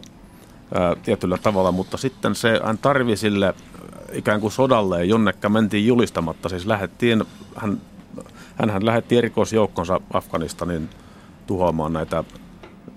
[0.73, 3.53] ää, tietyllä tavalla, mutta sitten se, hän tarvi sille
[4.11, 6.49] ikään kuin sodalle, jonnekka mentiin julistamatta.
[6.49, 7.23] Siis lähettiin,
[7.55, 7.81] hän,
[8.55, 10.89] hän lähetti erikoisjoukkonsa Afganistanin
[11.47, 12.23] tuhoamaan näitä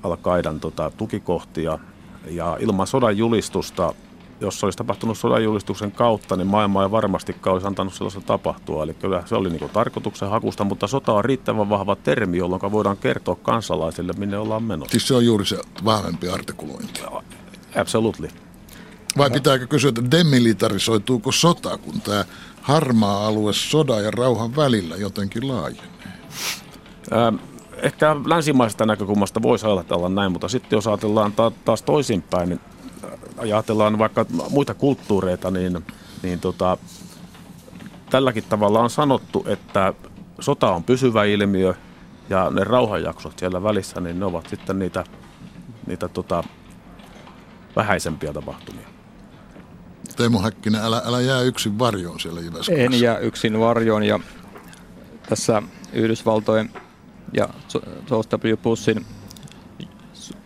[0.02, 1.78] Al-Qaidan tota, tukikohtia
[2.26, 3.94] ja ilman sodan julistusta,
[4.40, 8.82] jos se olisi tapahtunut sodan julistuksen kautta, niin maailma ei varmastikaan olisi antanut sellaista tapahtua.
[8.82, 12.96] Eli kyllä se oli niin tarkoituksen hakusta, mutta sota on riittävän vahva termi, jolloin voidaan
[12.96, 14.90] kertoa kansalaisille, minne ollaan menossa.
[14.90, 17.00] Siis se on juuri se vahvempi artikulointi.
[17.80, 18.28] Absolutely.
[19.18, 22.24] Vai pitääkö kysyä, että demilitarisoituuko sota, kun tämä
[22.62, 25.88] harmaa alue sodan ja rauhan välillä jotenkin laajenee?
[27.12, 27.36] Ähm,
[27.82, 32.60] ehkä länsimaisesta näkökulmasta voisi ajatella näin, mutta sitten jos ajatellaan ta- taas toisinpäin, niin
[33.38, 35.86] ajatellaan vaikka muita kulttuureita, niin,
[36.22, 36.78] niin tota,
[38.10, 39.94] tälläkin tavalla on sanottu, että
[40.40, 41.74] sota on pysyvä ilmiö
[42.30, 45.04] ja ne rauhanjaksot siellä välissä, niin ne ovat sitten niitä,
[45.86, 46.44] niitä tota,
[47.76, 48.88] vähäisempiä tapahtumia.
[50.16, 52.84] Teemu Häkkinen, älä, älä jää yksin varjoon siellä Jyväskylässä.
[52.84, 54.20] En jää yksin varjoon ja
[55.28, 55.62] tässä
[55.92, 56.70] Yhdysvaltojen
[57.32, 57.48] ja
[58.06, 58.56] George W.
[58.56, 59.06] Bushin,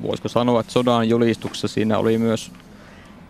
[0.02, 2.52] voisiko sanoa, että sodan julistuksessa siinä oli myös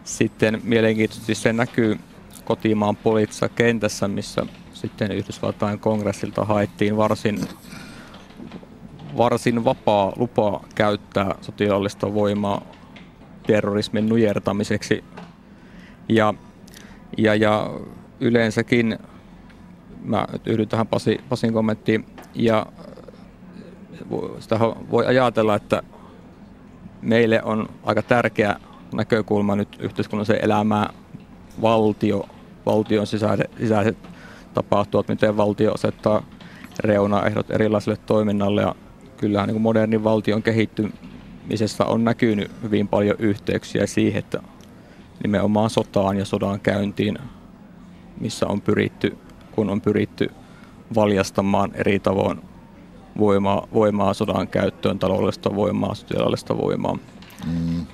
[0.05, 1.99] sitten mielenkiintoisesti se näkyy
[2.45, 7.41] kotimaan poliittisessa kentässä, missä sitten Yhdysvaltain kongressilta haettiin varsin,
[9.17, 12.63] varsin vapaa lupa käyttää sotilaallista voimaa
[13.47, 15.05] terrorismin nujertamiseksi.
[16.09, 16.35] Ja,
[17.19, 17.71] ja, ja
[18.21, 18.99] yleensäkin,
[20.05, 22.67] mä yhdyn tähän Pasi, Pasin kommenttiin, ja
[24.39, 24.59] sitä
[24.91, 25.83] voi ajatella, että
[27.03, 28.57] meille on aika tärkeä
[28.95, 30.95] näkökulma nyt yhteiskunnallisen elämään.
[31.63, 32.29] Valtio,
[32.67, 33.97] valtion sisäiset, sisäiset
[34.55, 36.23] tapahtuvat, miten valtio asettaa
[36.81, 38.63] reunaehdot erilaiselle toiminnalle.
[38.63, 38.75] Ja
[39.17, 44.43] kyllähän niin modernin valtion kehittymisessä on näkynyt hyvin paljon yhteyksiä siihen, että
[45.23, 47.19] nimenomaan sotaan ja sodan käyntiin,
[48.21, 49.19] missä on pyritty,
[49.53, 50.31] kun on pyritty
[50.95, 52.52] valjastamaan eri tavoin
[53.19, 56.99] voimaa, voimaa sodan käyttöön, taloudellista voimaa, sotilaallista voimaa.
[57.47, 57.87] Mm.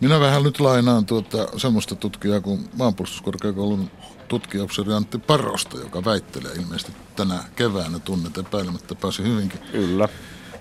[0.00, 3.90] Minä vähän nyt lainaan tuota semmoista tutkijaa kuin maanpuolustuskorkeakoulun
[4.28, 9.60] tutkijaopseri Antti Parosta, joka väittelee ilmeisesti tänä keväänä tunnet epäilemättä pääsi hyvinkin.
[9.72, 10.08] Kyllä.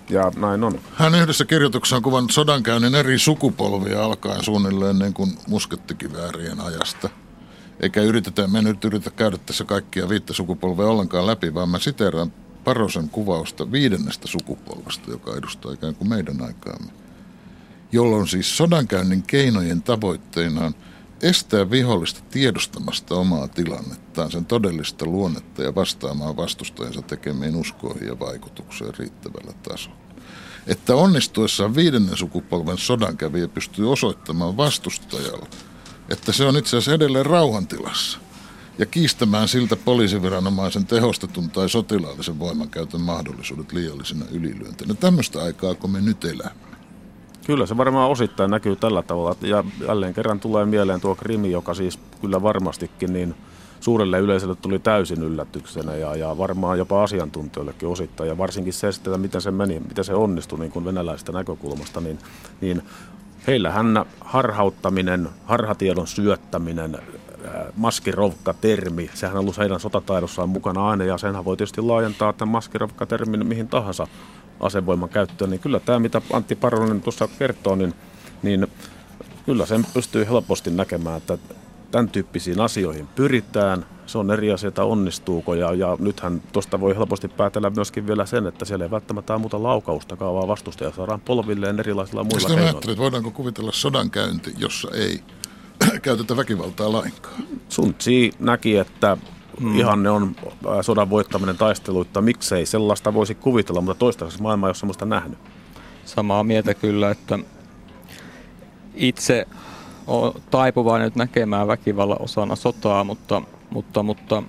[0.09, 0.79] Ja näin on.
[0.93, 7.09] Hän yhdessä kirjoituksessaan kuvan sodankäynnin eri sukupolvia alkaen suunnilleen niin kuin muskettikiväärien ajasta.
[7.79, 12.33] Eikä yritetä, me nyt yritä käydä tässä kaikkia viittä sukupolvea ollenkaan läpi, vaan mä siteeraan
[12.67, 16.91] Parosen kuvausta viidennestä sukupolvesta, joka edustaa ikään kuin meidän aikaamme.
[17.91, 20.75] Jolloin siis sodankäynnin keinojen tavoitteena on
[21.21, 28.93] estää vihollista tiedostamasta omaa tilannettaan, sen todellista luonnetta ja vastaamaan vastustajansa tekemiin uskoihin ja vaikutukseen
[28.97, 29.97] riittävällä tasolla.
[30.67, 35.47] Että onnistuessaan viidennen sukupolven sodankävijä pystyy osoittamaan vastustajalle,
[36.09, 38.19] että se on itse asiassa edelleen rauhantilassa
[38.77, 44.93] ja kiistämään siltä poliisiviranomaisen tehostetun tai sotilaallisen voimankäytön mahdollisuudet liiallisena ylilyöntinä.
[44.93, 46.67] Tämmöistä aikaa, kun me nyt elämme.
[47.45, 49.35] Kyllä se varmaan osittain näkyy tällä tavalla.
[49.41, 53.35] Ja jälleen kerran tulee mieleen tuo krimi, joka siis kyllä varmastikin niin
[53.79, 58.27] suurelle yleisölle tuli täysin yllätyksenä ja, ja varmaan jopa asiantuntijoillekin osittain.
[58.27, 62.19] Ja varsinkin se, että miten se meni, miten se onnistui niin kuin venäläistä näkökulmasta, niin,
[62.61, 62.81] niin
[63.47, 66.97] heillähän harhauttaminen, harhatiedon syöttäminen,
[67.75, 73.47] maskirovka-termi, sehän on ollut heidän sotataidossaan mukana aina ja senhän voi tietysti laajentaa tämän maskirovka-termin
[73.47, 74.07] mihin tahansa
[74.59, 77.93] asevoiman käyttöön, niin kyllä tämä, mitä Antti Paronen tuossa kertoo, niin,
[78.43, 78.67] niin
[79.45, 81.37] kyllä sen pystyy helposti näkemään, että
[81.91, 83.85] tämän tyyppisiin asioihin pyritään.
[84.05, 85.53] Se on eri asia, että onnistuuko.
[85.53, 89.63] Ja, ja nythän tuosta voi helposti päätellä myöskin vielä sen, että siellä ei välttämättä ammuta
[89.63, 92.79] laukausta, vaan vastustaja saadaan polvilleen erilaisilla muilla keinoilla.
[92.79, 95.23] että voidaanko kuvitella sodankäynti, jossa ei
[96.01, 97.35] käytetä väkivaltaa lainkaan?
[97.69, 99.17] Sun Tsi näki, että
[99.61, 99.79] hmm.
[99.79, 100.35] ihanne on
[100.81, 102.21] sodan voittaminen taisteluita.
[102.21, 105.39] Miksei sellaista voisi kuvitella, mutta toistaiseksi maailma ei ole sellaista nähnyt.
[106.05, 107.39] Samaa mieltä kyllä, että
[108.95, 109.47] itse
[110.07, 114.43] on taipuvainen nyt näkemään väkivallan osana sotaa, mutta, mutta, mutta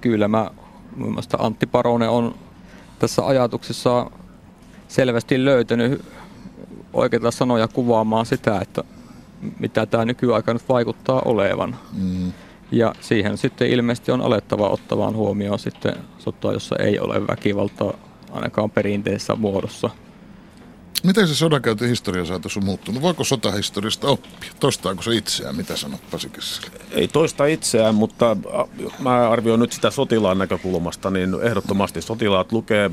[0.00, 0.50] kyllä mä
[0.96, 2.34] mun mielestä Antti Paronen on
[2.98, 4.10] tässä ajatuksessa
[4.88, 6.04] selvästi löytänyt
[6.92, 8.84] oikeita sanoja kuvaamaan sitä, että
[9.58, 11.76] mitä tämä nykyaika nyt vaikuttaa olevan.
[11.92, 12.32] Mm.
[12.72, 17.94] Ja siihen sitten ilmeisesti on alettava ottavaan huomioon sitten sotaa, jossa ei ole väkivaltaa
[18.32, 19.90] ainakaan perinteisessä muodossa.
[21.04, 23.02] Miten se sodankäynti historia saatossa muuttunut?
[23.02, 24.50] Voiko sotahistoriasta oppia?
[24.60, 25.56] Toistaako se itseään?
[25.56, 26.30] Mitä sanot Pasi
[26.90, 28.36] Ei toista itseään, mutta
[28.98, 32.90] mä arvioin nyt sitä sotilaan näkökulmasta, niin ehdottomasti sotilaat lukee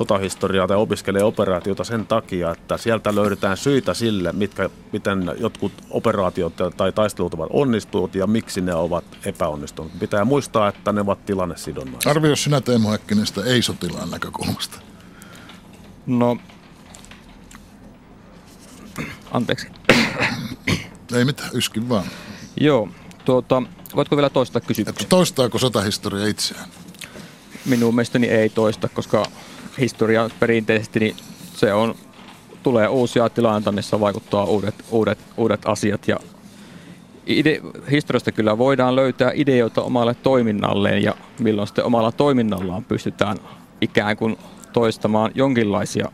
[0.00, 6.52] sotahistoriaa tai opiskelee operaatiota sen takia, että sieltä löydetään syitä sille, mitkä, miten jotkut operaatiot
[6.76, 9.98] tai taistelut ovat onnistuneet ja miksi ne ovat epäonnistuneet.
[9.98, 12.10] Pitää muistaa, että ne ovat tilannesidonnaisia.
[12.10, 14.78] Arvioi sinä Teemu Häkkinen sitä ei-sotilaan näkökulmasta.
[16.06, 16.36] No,
[19.30, 19.66] anteeksi.
[21.12, 22.04] Ei mitään, yskin vaan.
[22.60, 22.88] Joo,
[23.24, 23.62] tuota,
[23.96, 25.08] voitko vielä toistaa kysymyksen?
[25.08, 26.68] Toistaako sotahistoria itseään?
[27.66, 29.26] Minun mielestäni ei toista, koska
[29.78, 31.16] historia perinteisesti, niin
[31.54, 31.94] se on,
[32.62, 36.16] tulee uusia tilanteita, missä vaikuttaa uudet, uudet, uudet asiat ja
[37.26, 43.36] ide- historiasta kyllä voidaan löytää ideoita omalle toiminnalleen ja milloin sitten omalla toiminnallaan pystytään
[43.80, 44.36] ikään kuin
[44.72, 46.12] toistamaan jonkinlaisia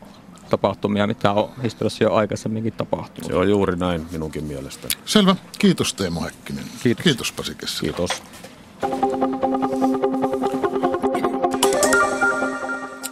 [0.51, 3.31] tapahtumia, mitä on historiassa jo aikaisemminkin tapahtunut.
[3.31, 4.95] Se on juuri näin minunkin mielestäni.
[5.05, 5.37] Selvä.
[5.59, 6.65] Kiitos Teemu Häkkinen.
[6.83, 7.05] Kiitos.
[7.05, 7.81] Kiitos Pasi Kessel.
[7.81, 8.23] Kiitos.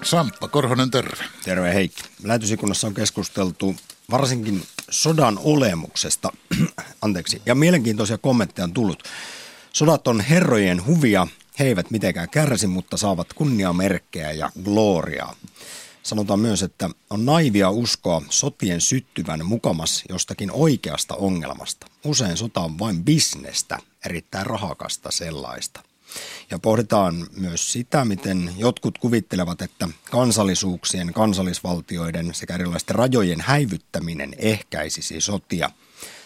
[0.05, 1.25] Samppa Korhonen, terve.
[1.45, 2.03] Terve Heikki.
[2.23, 3.77] Lähetysikunnassa on keskusteltu
[4.11, 6.33] varsinkin sodan olemuksesta.
[7.03, 7.43] Anteeksi.
[7.47, 9.03] Ja mielenkiintoisia kommentteja on tullut.
[9.73, 11.27] Sodat on herrojen huvia.
[11.59, 15.37] He eivät mitenkään kärsi, mutta saavat kunniamerkkejä ja gloriaa.
[16.03, 21.87] Sanotaan myös, että on naivia uskoa sotien syttyvän mukamas jostakin oikeasta ongelmasta.
[22.05, 25.81] Usein sota on vain bisnestä, erittäin rahakasta sellaista.
[26.51, 35.21] Ja pohditaan myös sitä, miten jotkut kuvittelevat, että kansallisuuksien, kansallisvaltioiden sekä erilaisten rajojen häivyttäminen ehkäisisi
[35.21, 35.71] sotia.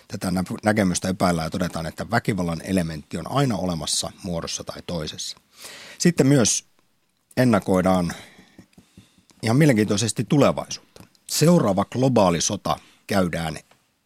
[0.09, 0.33] Tätä
[0.65, 5.39] näkemystä epäillään ja todetaan, että väkivallan elementti on aina olemassa muodossa tai toisessa.
[5.99, 6.65] Sitten myös
[7.37, 8.13] ennakoidaan
[9.43, 11.05] ihan mielenkiintoisesti tulevaisuutta.
[11.27, 13.59] Seuraava globaali sota käydään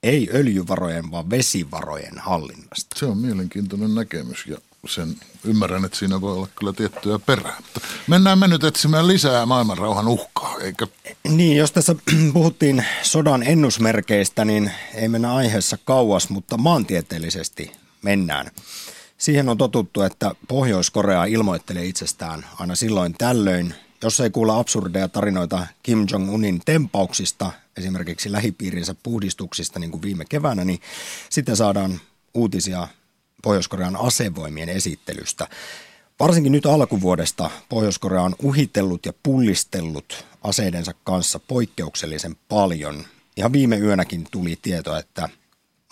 [0.02, 2.98] ei öljyvarojen, vaan vesivarojen hallinnasta.
[2.98, 7.56] Se on mielenkiintoinen näkemys ja sen ymmärrän, että siinä voi olla kyllä tiettyä perää.
[7.62, 10.86] Mutta mennään me nyt etsimään lisää maailmanrauhan uhkaa, eikö?
[11.28, 11.94] Niin, jos tässä
[12.32, 18.50] puhuttiin sodan ennusmerkeistä, niin ei mennä aiheessa kauas, mutta maantieteellisesti mennään.
[19.18, 25.66] Siihen on totuttu, että Pohjois-Korea ilmoittelee itsestään aina silloin tällöin, jos ei kuulla absurdeja tarinoita
[25.82, 30.80] Kim Jong-unin tempauksista, esimerkiksi lähipiirinsä puhdistuksista niin kuin viime keväänä, niin
[31.30, 32.00] sitten saadaan
[32.34, 32.88] uutisia
[33.42, 35.48] Pohjois-Korean asevoimien esittelystä.
[36.20, 43.04] Varsinkin nyt alkuvuodesta Pohjois-Korea on uhitellut ja pullistellut aseidensa kanssa poikkeuksellisen paljon.
[43.36, 45.28] Ja viime yönäkin tuli tieto, että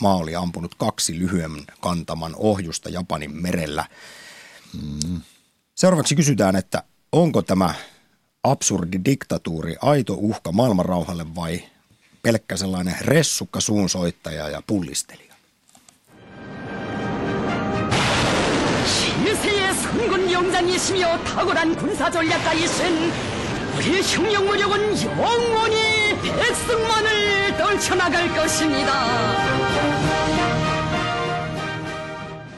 [0.00, 3.84] maa oli ampunut kaksi lyhyen kantaman ohjusta Japanin merellä.
[4.82, 5.20] Mm.
[5.74, 6.82] Seuraavaksi kysytään, että
[7.12, 7.74] onko tämä
[8.44, 11.62] absurdi diktatuuri aito uhka maailmanrauhalle vai
[12.22, 15.29] pelkkä sellainen ressukka suunsoittaja ja pullistelija?
[20.39, 23.11] 선군 영장이시며 탁월한 군사 전략가이신
[23.77, 28.91] 우리 흉영무력은 영원히 백성만을 떨쳐나갈 것입니다.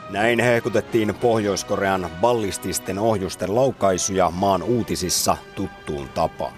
[0.10, 6.54] Näin hehkutettiin Pohjois-Korean ballististen ohjusten laukaisuja maan uutisissa tuttuun tapaan.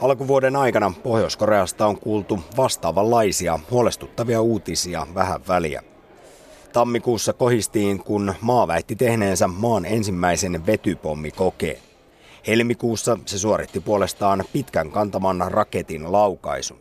[0.00, 5.82] Alkuvuoden aikana Pohjois-Koreasta on kuultu vastaavanlaisia huolestuttavia uutisia vähän väliä.
[6.75, 11.77] Tammikuussa kohistiin, kun maa väitti tehneensä maan ensimmäisen vetypommikokeen.
[12.47, 16.79] Helmikuussa se suoritti puolestaan pitkän kantaman raketin laukaisun.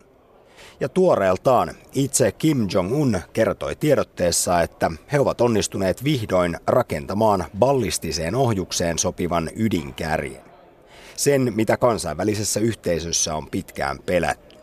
[0.81, 8.99] Ja tuoreeltaan itse Kim Jong-un kertoi tiedotteessa, että he ovat onnistuneet vihdoin rakentamaan ballistiseen ohjukseen
[8.99, 10.43] sopivan ydinkärjen.
[11.17, 14.57] Sen, mitä kansainvälisessä yhteisössä on pitkään pelätty.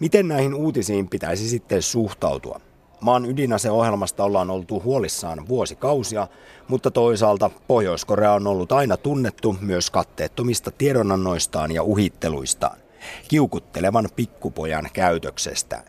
[0.00, 2.69] Miten näihin uutisiin pitäisi sitten suhtautua?
[3.00, 6.28] Maan ydinaseohjelmasta ollaan oltu huolissaan vuosikausia,
[6.68, 12.78] mutta toisaalta Pohjois-Korea on ollut aina tunnettu myös katteettomista tiedonannoistaan ja uhitteluistaan,
[13.28, 15.84] kiukuttelevan pikkupojan käytöksestään.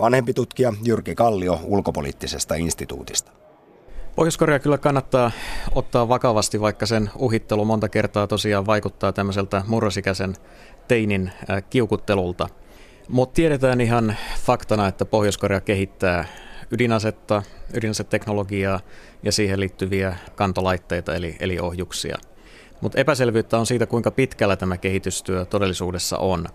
[0.00, 3.32] Vanhempi tutkija Jyrki Kallio ulkopoliittisesta instituutista.
[4.16, 5.30] Pohjois-Korea kyllä kannattaa
[5.74, 10.36] ottaa vakavasti, vaikka sen uhittelu monta kertaa tosiaan vaikuttaa tämmöiseltä murrosikäisen
[10.88, 11.32] teinin
[11.70, 12.48] kiukuttelulta–
[13.08, 16.24] mutta tiedetään ihan faktana, että Pohjois-Korea kehittää
[16.70, 17.42] ydinasetta,
[17.74, 18.80] ydinaseteknologiaa
[19.22, 22.18] ja siihen liittyviä kantolaitteita eli, eli ohjuksia.
[22.80, 26.46] Mutta epäselvyyttä on siitä, kuinka pitkällä tämä kehitystyö todellisuudessa on.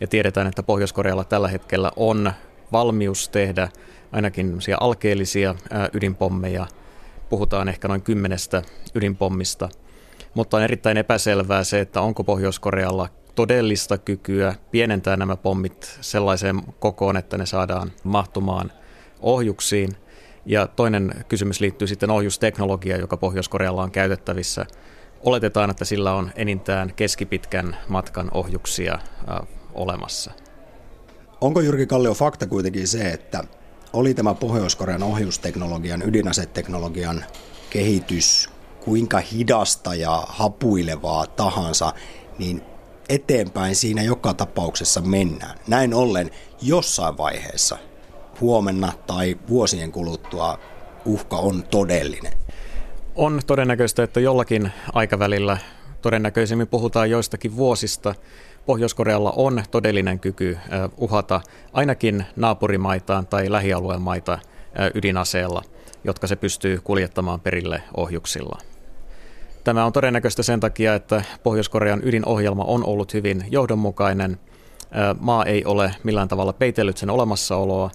[0.00, 2.32] Ja tiedetään, että Pohjois-Korealla tällä hetkellä on
[2.72, 3.68] valmius tehdä
[4.12, 5.54] ainakin alkeellisia
[5.92, 6.66] ydinpommeja.
[7.28, 8.62] Puhutaan ehkä noin kymmenestä
[8.94, 9.68] ydinpommista.
[10.34, 13.08] Mutta on erittäin epäselvää se, että onko Pohjois-Korealla
[13.40, 18.72] todellista kykyä pienentää nämä pommit sellaiseen kokoon, että ne saadaan mahtumaan
[19.20, 19.90] ohjuksiin.
[20.46, 24.66] Ja toinen kysymys liittyy sitten ohjusteknologiaan, joka Pohjois-Korealla on käytettävissä.
[25.20, 30.30] Oletetaan, että sillä on enintään keskipitkän matkan ohjuksia äh, olemassa.
[31.40, 33.44] Onko Jyrki Kallio fakta kuitenkin se, että
[33.92, 37.24] oli tämä Pohjois-Korean ohjusteknologian, ydinaseteknologian
[37.70, 41.92] kehitys kuinka hidasta ja hapuilevaa tahansa,
[42.38, 42.69] niin
[43.10, 45.58] eteenpäin siinä joka tapauksessa mennään.
[45.68, 46.30] Näin ollen
[46.62, 47.78] jossain vaiheessa
[48.40, 50.58] huomenna tai vuosien kuluttua
[51.04, 52.32] uhka on todellinen.
[53.14, 55.58] On todennäköistä, että jollakin aikavälillä
[56.02, 58.14] todennäköisemmin puhutaan joistakin vuosista,
[58.66, 60.58] Pohjois-Korealla on todellinen kyky
[60.96, 61.40] uhata
[61.72, 64.38] ainakin naapurimaitaan tai lähialueen maita
[64.94, 65.62] ydinaseella,
[66.04, 68.58] jotka se pystyy kuljettamaan perille ohjuksilla.
[69.64, 74.40] Tämä on todennäköistä sen takia, että Pohjois-Korean ydinohjelma on ollut hyvin johdonmukainen.
[75.20, 77.90] Maa ei ole millään tavalla peitellyt sen olemassaoloa.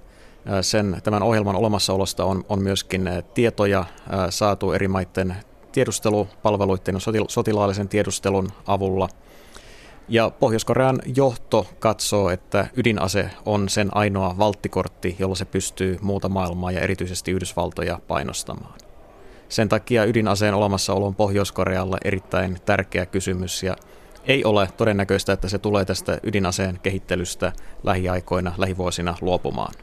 [0.61, 3.85] Sen, tämän ohjelman olemassaolosta on, on myöskin tietoja
[4.29, 5.35] saatu eri maiden
[5.71, 9.09] tiedustelupalveluiden ja sotilaallisen tiedustelun avulla.
[10.07, 16.71] Ja Pohjois-Korean johto katsoo, että ydinase on sen ainoa valttikortti, jolla se pystyy muuta maailmaa
[16.71, 18.84] ja erityisesti Yhdysvaltoja painostamaan.
[19.55, 23.75] Sen takia ydinaseen olemassaolo on Pohjois-Korealle erittäin tärkeä kysymys ja
[24.25, 27.51] ei ole todennäköistä, että se tulee tästä ydinaseen kehittelystä
[27.83, 29.73] lähiaikoina, lähivuosina luopumaan.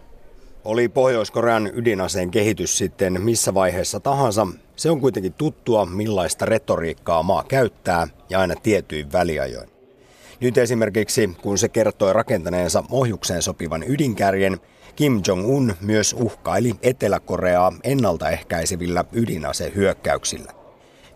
[0.64, 4.46] Oli Pohjois-Korean ydinaseen kehitys sitten missä vaiheessa tahansa,
[4.76, 9.68] se on kuitenkin tuttua, millaista retoriikkaa maa käyttää ja aina tietyin väliajoin.
[10.40, 14.60] Nyt esimerkiksi, kun se kertoi rakentaneensa ohjukseen sopivan ydinkärjen,
[14.96, 20.52] Kim Jong-un myös uhkaili Etelä-Koreaa ennaltaehkäisevillä ydinasehyökkäyksillä.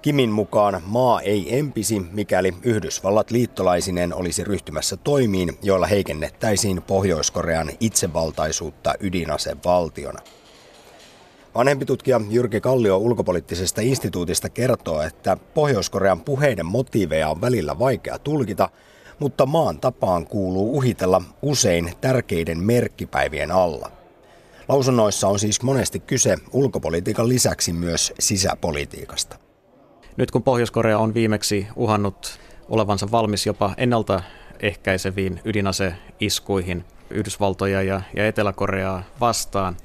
[0.02, 8.94] Kimin mukaan maa ei empisi, mikäli Yhdysvallat liittolaisinen olisi ryhtymässä toimiin, joilla heikennettäisiin Pohjois-Korean itsevaltaisuutta
[9.00, 10.20] ydinasevaltiona.
[11.54, 18.68] Vanhempi tutkija Jyrki Kallio ulkopoliittisesta instituutista kertoo, että Pohjois-Korean puheiden motiiveja on välillä vaikea tulkita,
[19.18, 23.90] mutta maan tapaan kuuluu uhitella usein tärkeiden merkkipäivien alla.
[24.68, 29.36] Lausunnoissa on siis monesti kyse ulkopolitiikan lisäksi myös sisäpolitiikasta.
[30.16, 32.38] Nyt kun Pohjois-Korea on viimeksi uhannut
[32.68, 39.76] olevansa valmis jopa ennaltaehkäiseviin ydinaseiskuihin Yhdysvaltoja ja, ja Etelä-Koreaa vastaan,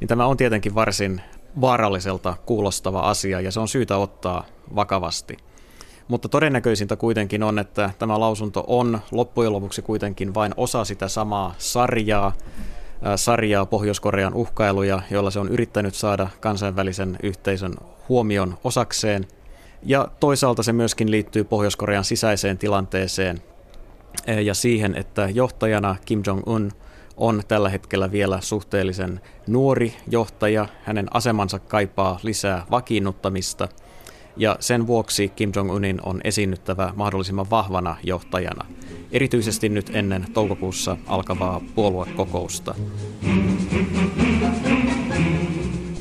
[0.00, 1.20] niin tämä on tietenkin varsin
[1.60, 5.36] vaaralliselta kuulostava asia ja se on syytä ottaa vakavasti.
[6.08, 11.54] Mutta todennäköisintä kuitenkin on, että tämä lausunto on loppujen lopuksi kuitenkin vain osa sitä samaa
[11.58, 12.32] sarjaa,
[13.16, 17.74] sarjaa Pohjois-Korean uhkailuja, joilla se on yrittänyt saada kansainvälisen yhteisön
[18.08, 19.26] huomion osakseen.
[19.82, 23.42] Ja toisaalta se myöskin liittyy Pohjois-Korean sisäiseen tilanteeseen
[24.44, 26.72] ja siihen, että johtajana Kim Jong-un
[27.16, 30.66] on tällä hetkellä vielä suhteellisen nuori johtaja.
[30.84, 33.68] Hänen asemansa kaipaa lisää vakiinnuttamista–
[34.36, 38.66] ja sen vuoksi Kim Jong-unin on esiinnyttävä mahdollisimman vahvana johtajana,
[39.12, 42.74] erityisesti nyt ennen toukokuussa alkavaa puoluekokousta.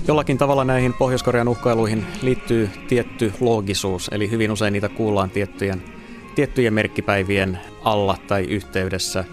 [0.08, 5.84] Jollakin tavalla näihin Pohjois-Korean uhkailuihin liittyy tietty loogisuus, eli hyvin usein niitä kuullaan tiettyjen,
[6.36, 9.26] tiettyjen merkkipäivien alla tai yhteydessä.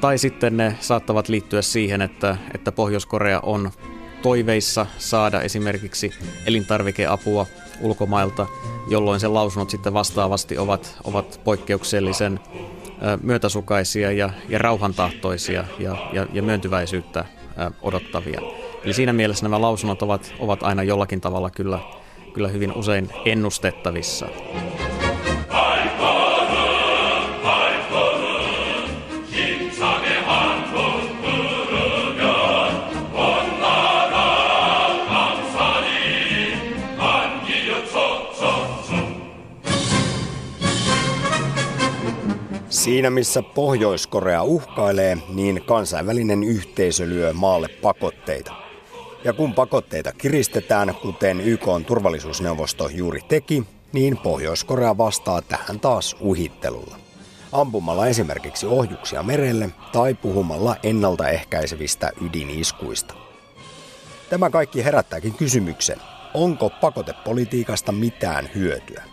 [0.00, 3.70] Tai sitten ne saattavat liittyä siihen, että, että Pohjois-Korea on
[4.22, 6.10] toiveissa saada esimerkiksi
[6.46, 7.46] elintarvikeapua
[7.80, 8.46] ulkomailta,
[8.88, 12.40] jolloin sen lausunnot sitten vastaavasti ovat, ovat poikkeuksellisen
[13.22, 17.24] myötäsukaisia ja, ja rauhantahtoisia ja, ja, ja myöntyväisyyttä
[17.82, 18.40] odottavia.
[18.84, 21.78] Eli siinä mielessä nämä lausunnot ovat, ovat aina jollakin tavalla kyllä,
[22.34, 24.26] kyllä hyvin usein ennustettavissa.
[42.88, 48.52] Siinä missä Pohjois-Korea uhkailee, niin kansainvälinen yhteisö lyö maalle pakotteita.
[49.24, 56.96] Ja kun pakotteita kiristetään, kuten YK turvallisuusneuvosto juuri teki, niin Pohjois-Korea vastaa tähän taas uhittelulla.
[57.52, 63.14] Ampumalla esimerkiksi ohjuksia merelle tai puhumalla ennaltaehkäisevistä ydiniskuista.
[64.30, 65.98] Tämä kaikki herättääkin kysymyksen,
[66.34, 69.04] onko pakotepolitiikasta mitään hyötyä?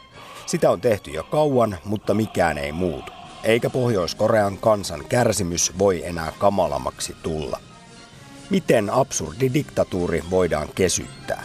[0.46, 3.15] Sitä on tehty jo kauan, mutta mikään ei muutu
[3.46, 7.60] eikä Pohjois-Korean kansan kärsimys voi enää kamalammaksi tulla.
[8.50, 11.44] Miten absurdi diktatuuri voidaan kesyttää?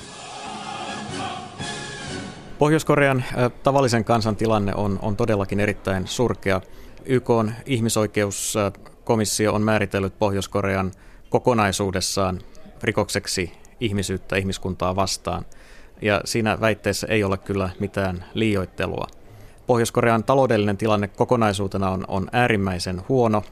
[2.58, 3.24] Pohjois-Korean
[3.62, 6.60] tavallisen kansan tilanne on, on todellakin erittäin surkea.
[7.04, 10.92] YK on ihmisoikeuskomissio on määritellyt Pohjois-Korean
[11.30, 12.40] kokonaisuudessaan
[12.82, 15.46] rikokseksi ihmisyyttä ihmiskuntaa vastaan.
[16.02, 19.06] Ja siinä väitteessä ei ole kyllä mitään liioittelua–
[19.70, 23.42] Pohjois-Korean taloudellinen tilanne kokonaisuutena on, on äärimmäisen huono,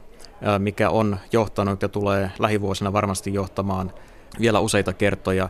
[0.57, 3.93] mikä on johtanut ja tulee lähivuosina varmasti johtamaan
[4.39, 5.49] vielä useita kertoja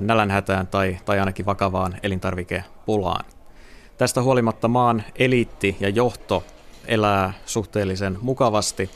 [0.00, 3.24] nälänhätään tai, tai ainakin vakavaan elintarvikepulaan.
[3.98, 6.44] Tästä huolimatta maan eliitti ja johto
[6.86, 8.90] elää suhteellisen mukavasti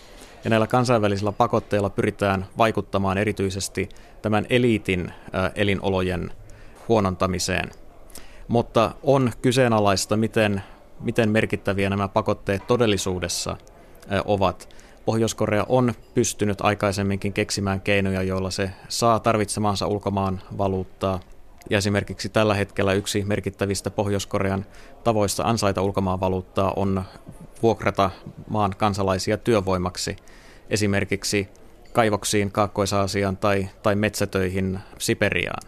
[0.44, 3.88] ja näillä kansainvälisillä pakotteilla pyritään vaikuttamaan erityisesti
[4.22, 5.12] tämän eliitin
[5.54, 6.30] elinolojen
[6.88, 7.70] huonontamiseen.
[8.48, 10.62] Mutta on kyseenalaista, miten
[11.00, 13.56] miten merkittäviä nämä pakotteet todellisuudessa
[14.24, 14.68] ovat.
[15.04, 21.20] Pohjois-Korea on pystynyt aikaisemminkin keksimään keinoja, joilla se saa tarvitsemaansa ulkomaan valuuttaa.
[21.70, 24.66] Ja esimerkiksi tällä hetkellä yksi merkittävistä Pohjois-Korean
[25.04, 27.04] tavoista ansaita ulkomaan valuuttaa on
[27.62, 28.10] vuokrata
[28.48, 30.16] maan kansalaisia työvoimaksi.
[30.70, 31.48] Esimerkiksi
[31.92, 35.62] kaivoksiin Kaakkois-Aasiaan tai, tai metsätöihin Siperiaan.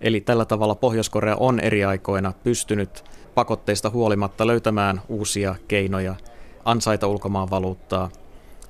[0.00, 3.04] Eli tällä tavalla Pohjois-Korea on eri aikoina pystynyt
[3.38, 6.14] pakotteista huolimatta löytämään uusia keinoja
[6.64, 8.10] ansaita ulkomaan valuuttaa.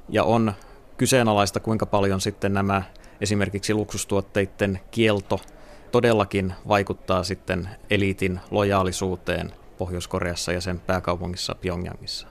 [0.08, 0.52] Ja on
[0.96, 2.82] kyseenalaista, kuinka paljon sitten nämä
[3.20, 5.40] esimerkiksi luksustuotteiden kielto
[5.92, 12.26] todellakin vaikuttaa sitten eliitin lojaalisuuteen Pohjois-Koreassa ja sen pääkaupungissa Pyongyangissa.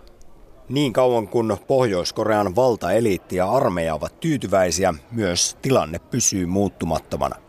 [0.70, 7.47] Niin kauan kun Pohjois-Korean valtaeliitti ja armeija ovat tyytyväisiä, myös tilanne pysyy muuttumattomana.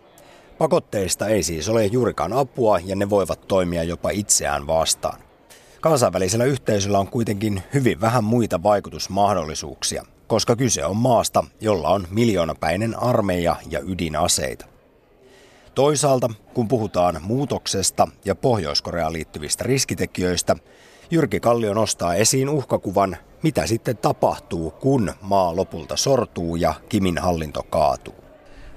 [0.59, 5.21] Pakotteista ei siis ole juurikaan apua ja ne voivat toimia jopa itseään vastaan.
[5.81, 13.03] Kansainvälisellä yhteisöllä on kuitenkin hyvin vähän muita vaikutusmahdollisuuksia, koska kyse on maasta, jolla on miljoonapäinen
[13.03, 14.67] armeija ja ydinaseita.
[15.75, 20.57] Toisaalta, kun puhutaan muutoksesta ja Pohjois-Koreaan liittyvistä riskitekijöistä,
[21.11, 27.63] Jyrki Kallio nostaa esiin uhkakuvan, mitä sitten tapahtuu, kun maa lopulta sortuu ja Kimin hallinto
[27.63, 28.28] kaatuu.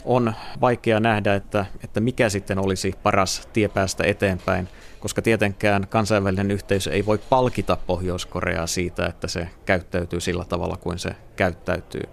[0.06, 4.68] On vaikea nähdä, että, että mikä sitten olisi paras tie päästä eteenpäin,
[5.00, 11.00] koska tietenkään kansainvälinen yhteisö ei voi palkita Pohjois-Koreaa siitä, että se käyttäytyy sillä tavalla kuin
[11.00, 12.04] se käyttäytyy.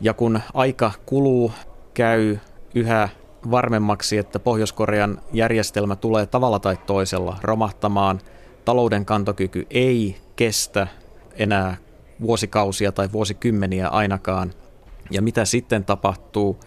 [0.00, 1.52] Ja kun aika kuluu,
[1.94, 2.38] käy
[2.74, 3.08] yhä
[3.50, 8.20] varmemmaksi, että Pohjois-Korean järjestelmä tulee tavalla tai toisella romahtamaan–
[8.64, 10.86] talouden kantokyky ei kestä
[11.34, 11.76] enää
[12.20, 14.52] vuosikausia tai vuosikymmeniä ainakaan.
[15.10, 16.60] Ja mitä sitten tapahtuu,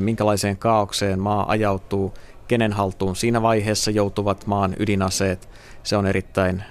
[0.00, 2.14] minkälaiseen kaaukseen maa ajautuu,
[2.48, 5.48] kenen haltuun siinä vaiheessa joutuvat maan ydinaseet,
[5.82, 6.64] se on erittäin,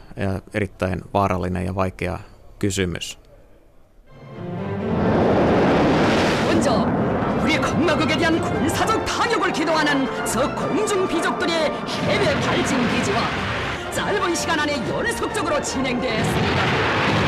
[0.53, 2.19] erittäin vaarallinen ja vaikea
[2.59, 3.17] kysymys.
[6.47, 6.87] 먼저
[7.43, 11.71] 우리 건마국에 대한 군사적 타격을 기도하는 저 공중 비족들의
[12.07, 13.21] 해외 발진 기지와
[13.91, 17.26] 짧은 시간 안에 연속적으로 진행되었습니다.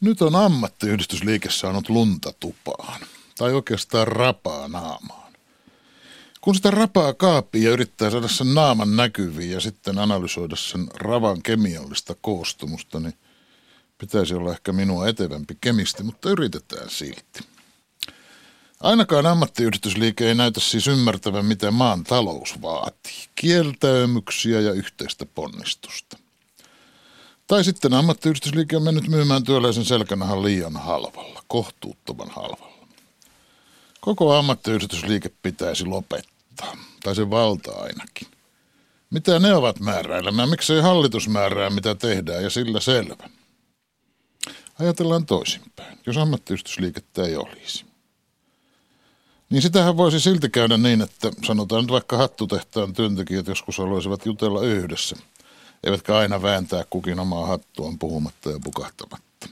[0.00, 3.00] Nyt on ammattiyhdistysliike saanut lunta tupaan,
[3.38, 5.32] tai oikeastaan rapaa naamaan.
[6.40, 11.42] Kun sitä rapaa kaapia ja yrittää saada sen naaman näkyviin ja sitten analysoida sen ravan
[11.42, 13.14] kemiallista koostumusta, niin
[13.98, 17.40] pitäisi olla ehkä minua etevämpi kemisti, mutta yritetään silti.
[18.80, 23.28] Ainakaan ammattiyhdistysliike ei näytä siis ymmärtävän, miten maan talous vaatii.
[23.34, 26.18] Kieltäymyksiä ja yhteistä ponnistusta.
[27.46, 32.86] Tai sitten ammattiyhdistysliike on mennyt myymään työläisen selkänahan liian halvalla, kohtuuttoman halvalla.
[34.00, 38.28] Koko ammattiyhdistysliike pitäisi lopettaa, tai se valta ainakin.
[39.10, 40.48] Mitä ne ovat määräilemään?
[40.48, 43.28] Miksei hallitus määrää, mitä tehdään, ja sillä selvä.
[44.80, 47.84] Ajatellaan toisinpäin, jos ammattiyhdistysliikettä ei olisi.
[49.50, 54.62] Niin sitähän voisi silti käydä niin, että sanotaan nyt vaikka hattutehtaan työntekijät joskus haluaisivat jutella
[54.62, 55.16] yhdessä,
[55.84, 59.48] eivätkä aina vääntää kukin omaa hattuaan puhumatta ja pukahtamatta.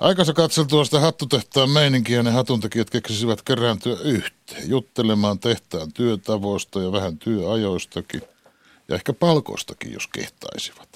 [0.00, 7.18] Aikansa katseltua sitä hattutehtaan meininkiä ne hatuntekijät keksisivät kerääntyä yhteen, juttelemaan tehtaan työtavoista ja vähän
[7.18, 8.22] työajoistakin,
[8.88, 10.88] ja ehkä palkoistakin, jos kehtaisivat.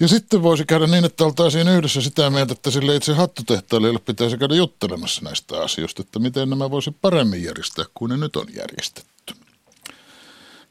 [0.00, 4.38] Ja sitten voisi käydä niin, että oltaisiin yhdessä sitä mieltä, että sille itse hattutehtailijalle pitäisi
[4.38, 9.13] käydä juttelemassa näistä asioista, että miten nämä voisi paremmin järjestää kuin ne nyt on järjestetty.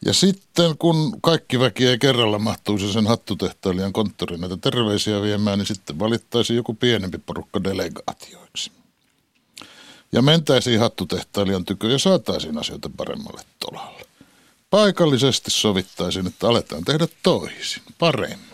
[0.06, 5.68] Ja sitten kun kaikki väki ei kerralla mahtuisi sen hattutehtailijan konttoriin näitä terveisiä viemään, niin
[5.68, 8.72] sitten valittaisi joku pienempi porukka delegaatioiksi.
[10.12, 14.02] Ja mentäisiin hattutehtailijan tykö ja saataisiin asioita paremmalle tolalle.
[14.70, 18.54] Paikallisesti sovittaisiin, että aletaan tehdä toisin, paremmin.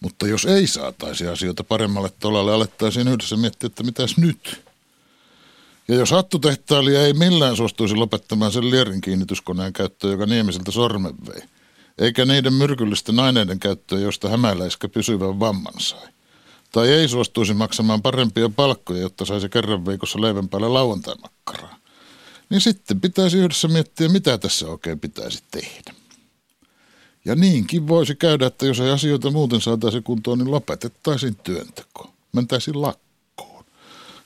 [0.00, 4.67] Mutta jos ei saataisi asioita paremmalle tolalle, alettaisiin yhdessä miettiä, että mitäs nyt?
[5.88, 11.42] Ja jos hattutehtailija ei millään suostuisi lopettamaan sen lierin kiinnityskoneen käyttöä, joka Niemiseltä sormen vei,
[11.98, 16.08] eikä niiden myrkyllisten aineiden käyttöä, josta hämäläiskä pysyvän vamman sai,
[16.72, 21.76] tai ei suostuisi maksamaan parempia palkkoja, jotta saisi kerran viikossa leivän päälle lauantai-makkaraa,
[22.50, 25.94] niin sitten pitäisi yhdessä miettiä, mitä tässä oikein pitäisi tehdä.
[27.24, 32.10] Ja niinkin voisi käydä, että jos ei asioita muuten saataisi kuntoon, niin lopetettaisiin työnteko.
[32.32, 33.07] Mentäisiin lakkoon.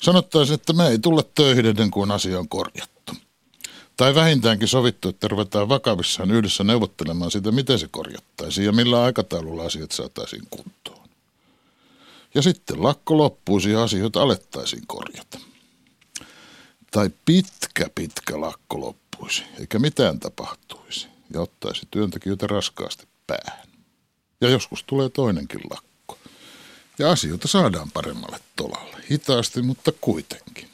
[0.03, 3.13] Sanottaisiin, että me ei tulla töihin ennen kuin asia on korjattu.
[3.97, 9.65] Tai vähintäänkin sovittu, että ruvetaan vakavissaan yhdessä neuvottelemaan siitä, miten se korjattaisiin ja millä aikataululla
[9.65, 11.09] asiat saataisiin kuntoon.
[12.35, 15.39] Ja sitten lakko loppuisi ja asioita alettaisiin korjata.
[16.91, 23.69] tai pitkä pitkä lakko loppuisi, eikä mitään tapahtuisi ja ottaisi työntekijöitä raskaasti päähän.
[24.41, 25.92] Ja joskus tulee toinenkin lakko.
[27.03, 30.69] Ja asioita saadaan paremmalle tolalle, hitaasti, mutta kuitenkin.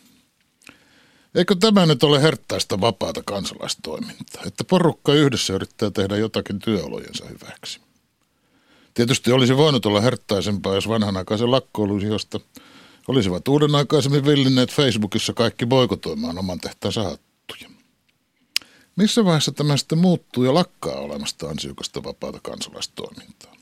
[1.35, 7.81] Eikö tämä nyt ole herttaista vapaata kansalaistoimintaa, että porukka yhdessä yrittää tehdä jotakin työolojensa hyväksi?
[8.95, 12.41] Tietysti olisi voinut olla herttaisempaa, jos vanhanaikaisen lakkoilusiosta
[13.09, 17.70] olisivat uuden aikaisemmin villinneet Facebookissa kaikki boikotoimaan oman tehtänsä hattuja.
[18.97, 23.57] Missä vaiheessa tämä sitten muuttuu ja lakkaa olemasta ansiokasta vapaata kansalaistoimintaa?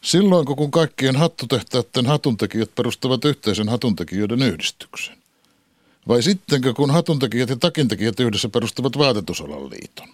[0.00, 5.16] Silloin, kun kaikkien hattutehtäiden hatuntekijät perustavat yhteisen hatuntekijöiden yhdistyksen.
[6.08, 10.08] Vai sittenkö, kun hatuntekijät ja takintekijät yhdessä perustavat vaatetusalan liiton?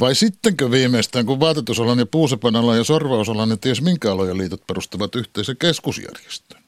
[0.00, 5.14] Vai sittenkö viimeistään, kun vaatetusalan ja puusepanalan ja sorvausalan ja ties minkä alojen liitot perustavat
[5.14, 6.62] yhteisen keskusjärjestön?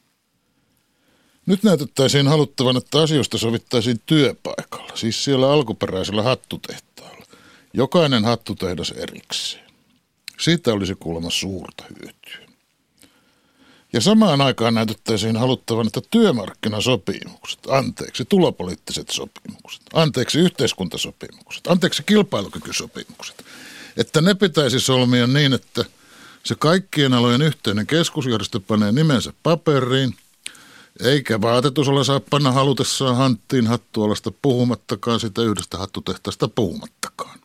[1.47, 7.27] Nyt näytettäisiin haluttavan, että asioista sovittaisiin työpaikalla, siis siellä alkuperäisellä hattutehtaalla.
[7.75, 9.62] Jokainen hattutehdas erikseen.
[10.43, 12.53] Siitä olisi kuulemma suurta hyötyä.
[13.93, 23.45] Ja samaan aikaan näytettäisiin haluttavan, että työmarkkinasopimukset, anteeksi, tulopoliittiset sopimukset, anteeksi, yhteiskuntasopimukset, anteeksi, kilpailukykysopimukset,
[23.97, 25.85] että ne pitäisi solmia niin, että
[26.45, 30.15] se kaikkien alojen yhteinen keskusjärjestö panee nimensä paperiin,
[31.01, 37.42] eikä vaatetusala saa panna halutessaan hanttiin hattualasta puhumattakaan, sitä yhdestä hattutehtaasta puhumattakaan.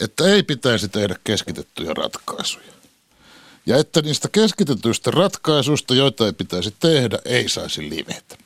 [0.00, 2.74] Että ei pitäisi tehdä keskitettyjä ratkaisuja
[3.66, 8.38] ja että niistä keskitetyistä ratkaisuista, joita ei pitäisi tehdä, ei saisi livetä.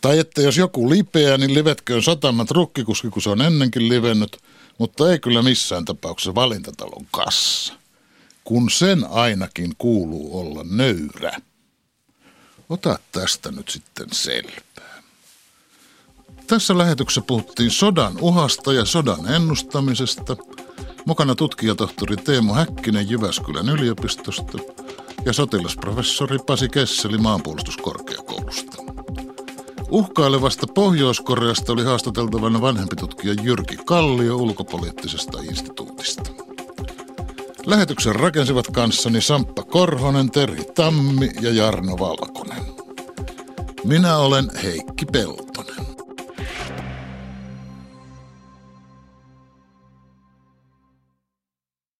[0.00, 4.36] Tai että jos joku lipeää, niin livetköön satamat rukkikuski, kun se on ennenkin livennyt,
[4.78, 7.74] mutta ei kyllä missään tapauksessa valintatalon kassa,
[8.44, 11.40] kun sen ainakin kuuluu olla nöyrä.
[12.68, 14.83] Ota tästä nyt sitten selvää.
[16.46, 20.36] Tässä lähetyksessä puhuttiin sodan uhasta ja sodan ennustamisesta–
[21.06, 24.58] Mukana tutkijatohtori Teemu Häkkinen Jyväskylän yliopistosta
[25.24, 28.82] ja sotilasprofessori Pasi Kesseli maanpuolustuskorkeakoulusta.
[29.90, 36.30] Uhkailevasta Pohjois-Koreasta oli haastateltavana vanhempi tutkija Jyrki Kallio ulkopoliittisesta instituutista.
[37.66, 42.64] Lähetyksen rakensivat kanssani Samppa Korhonen, Terhi Tammi ja Jarno Valkonen.
[43.84, 45.73] Minä olen Heikki Pelto.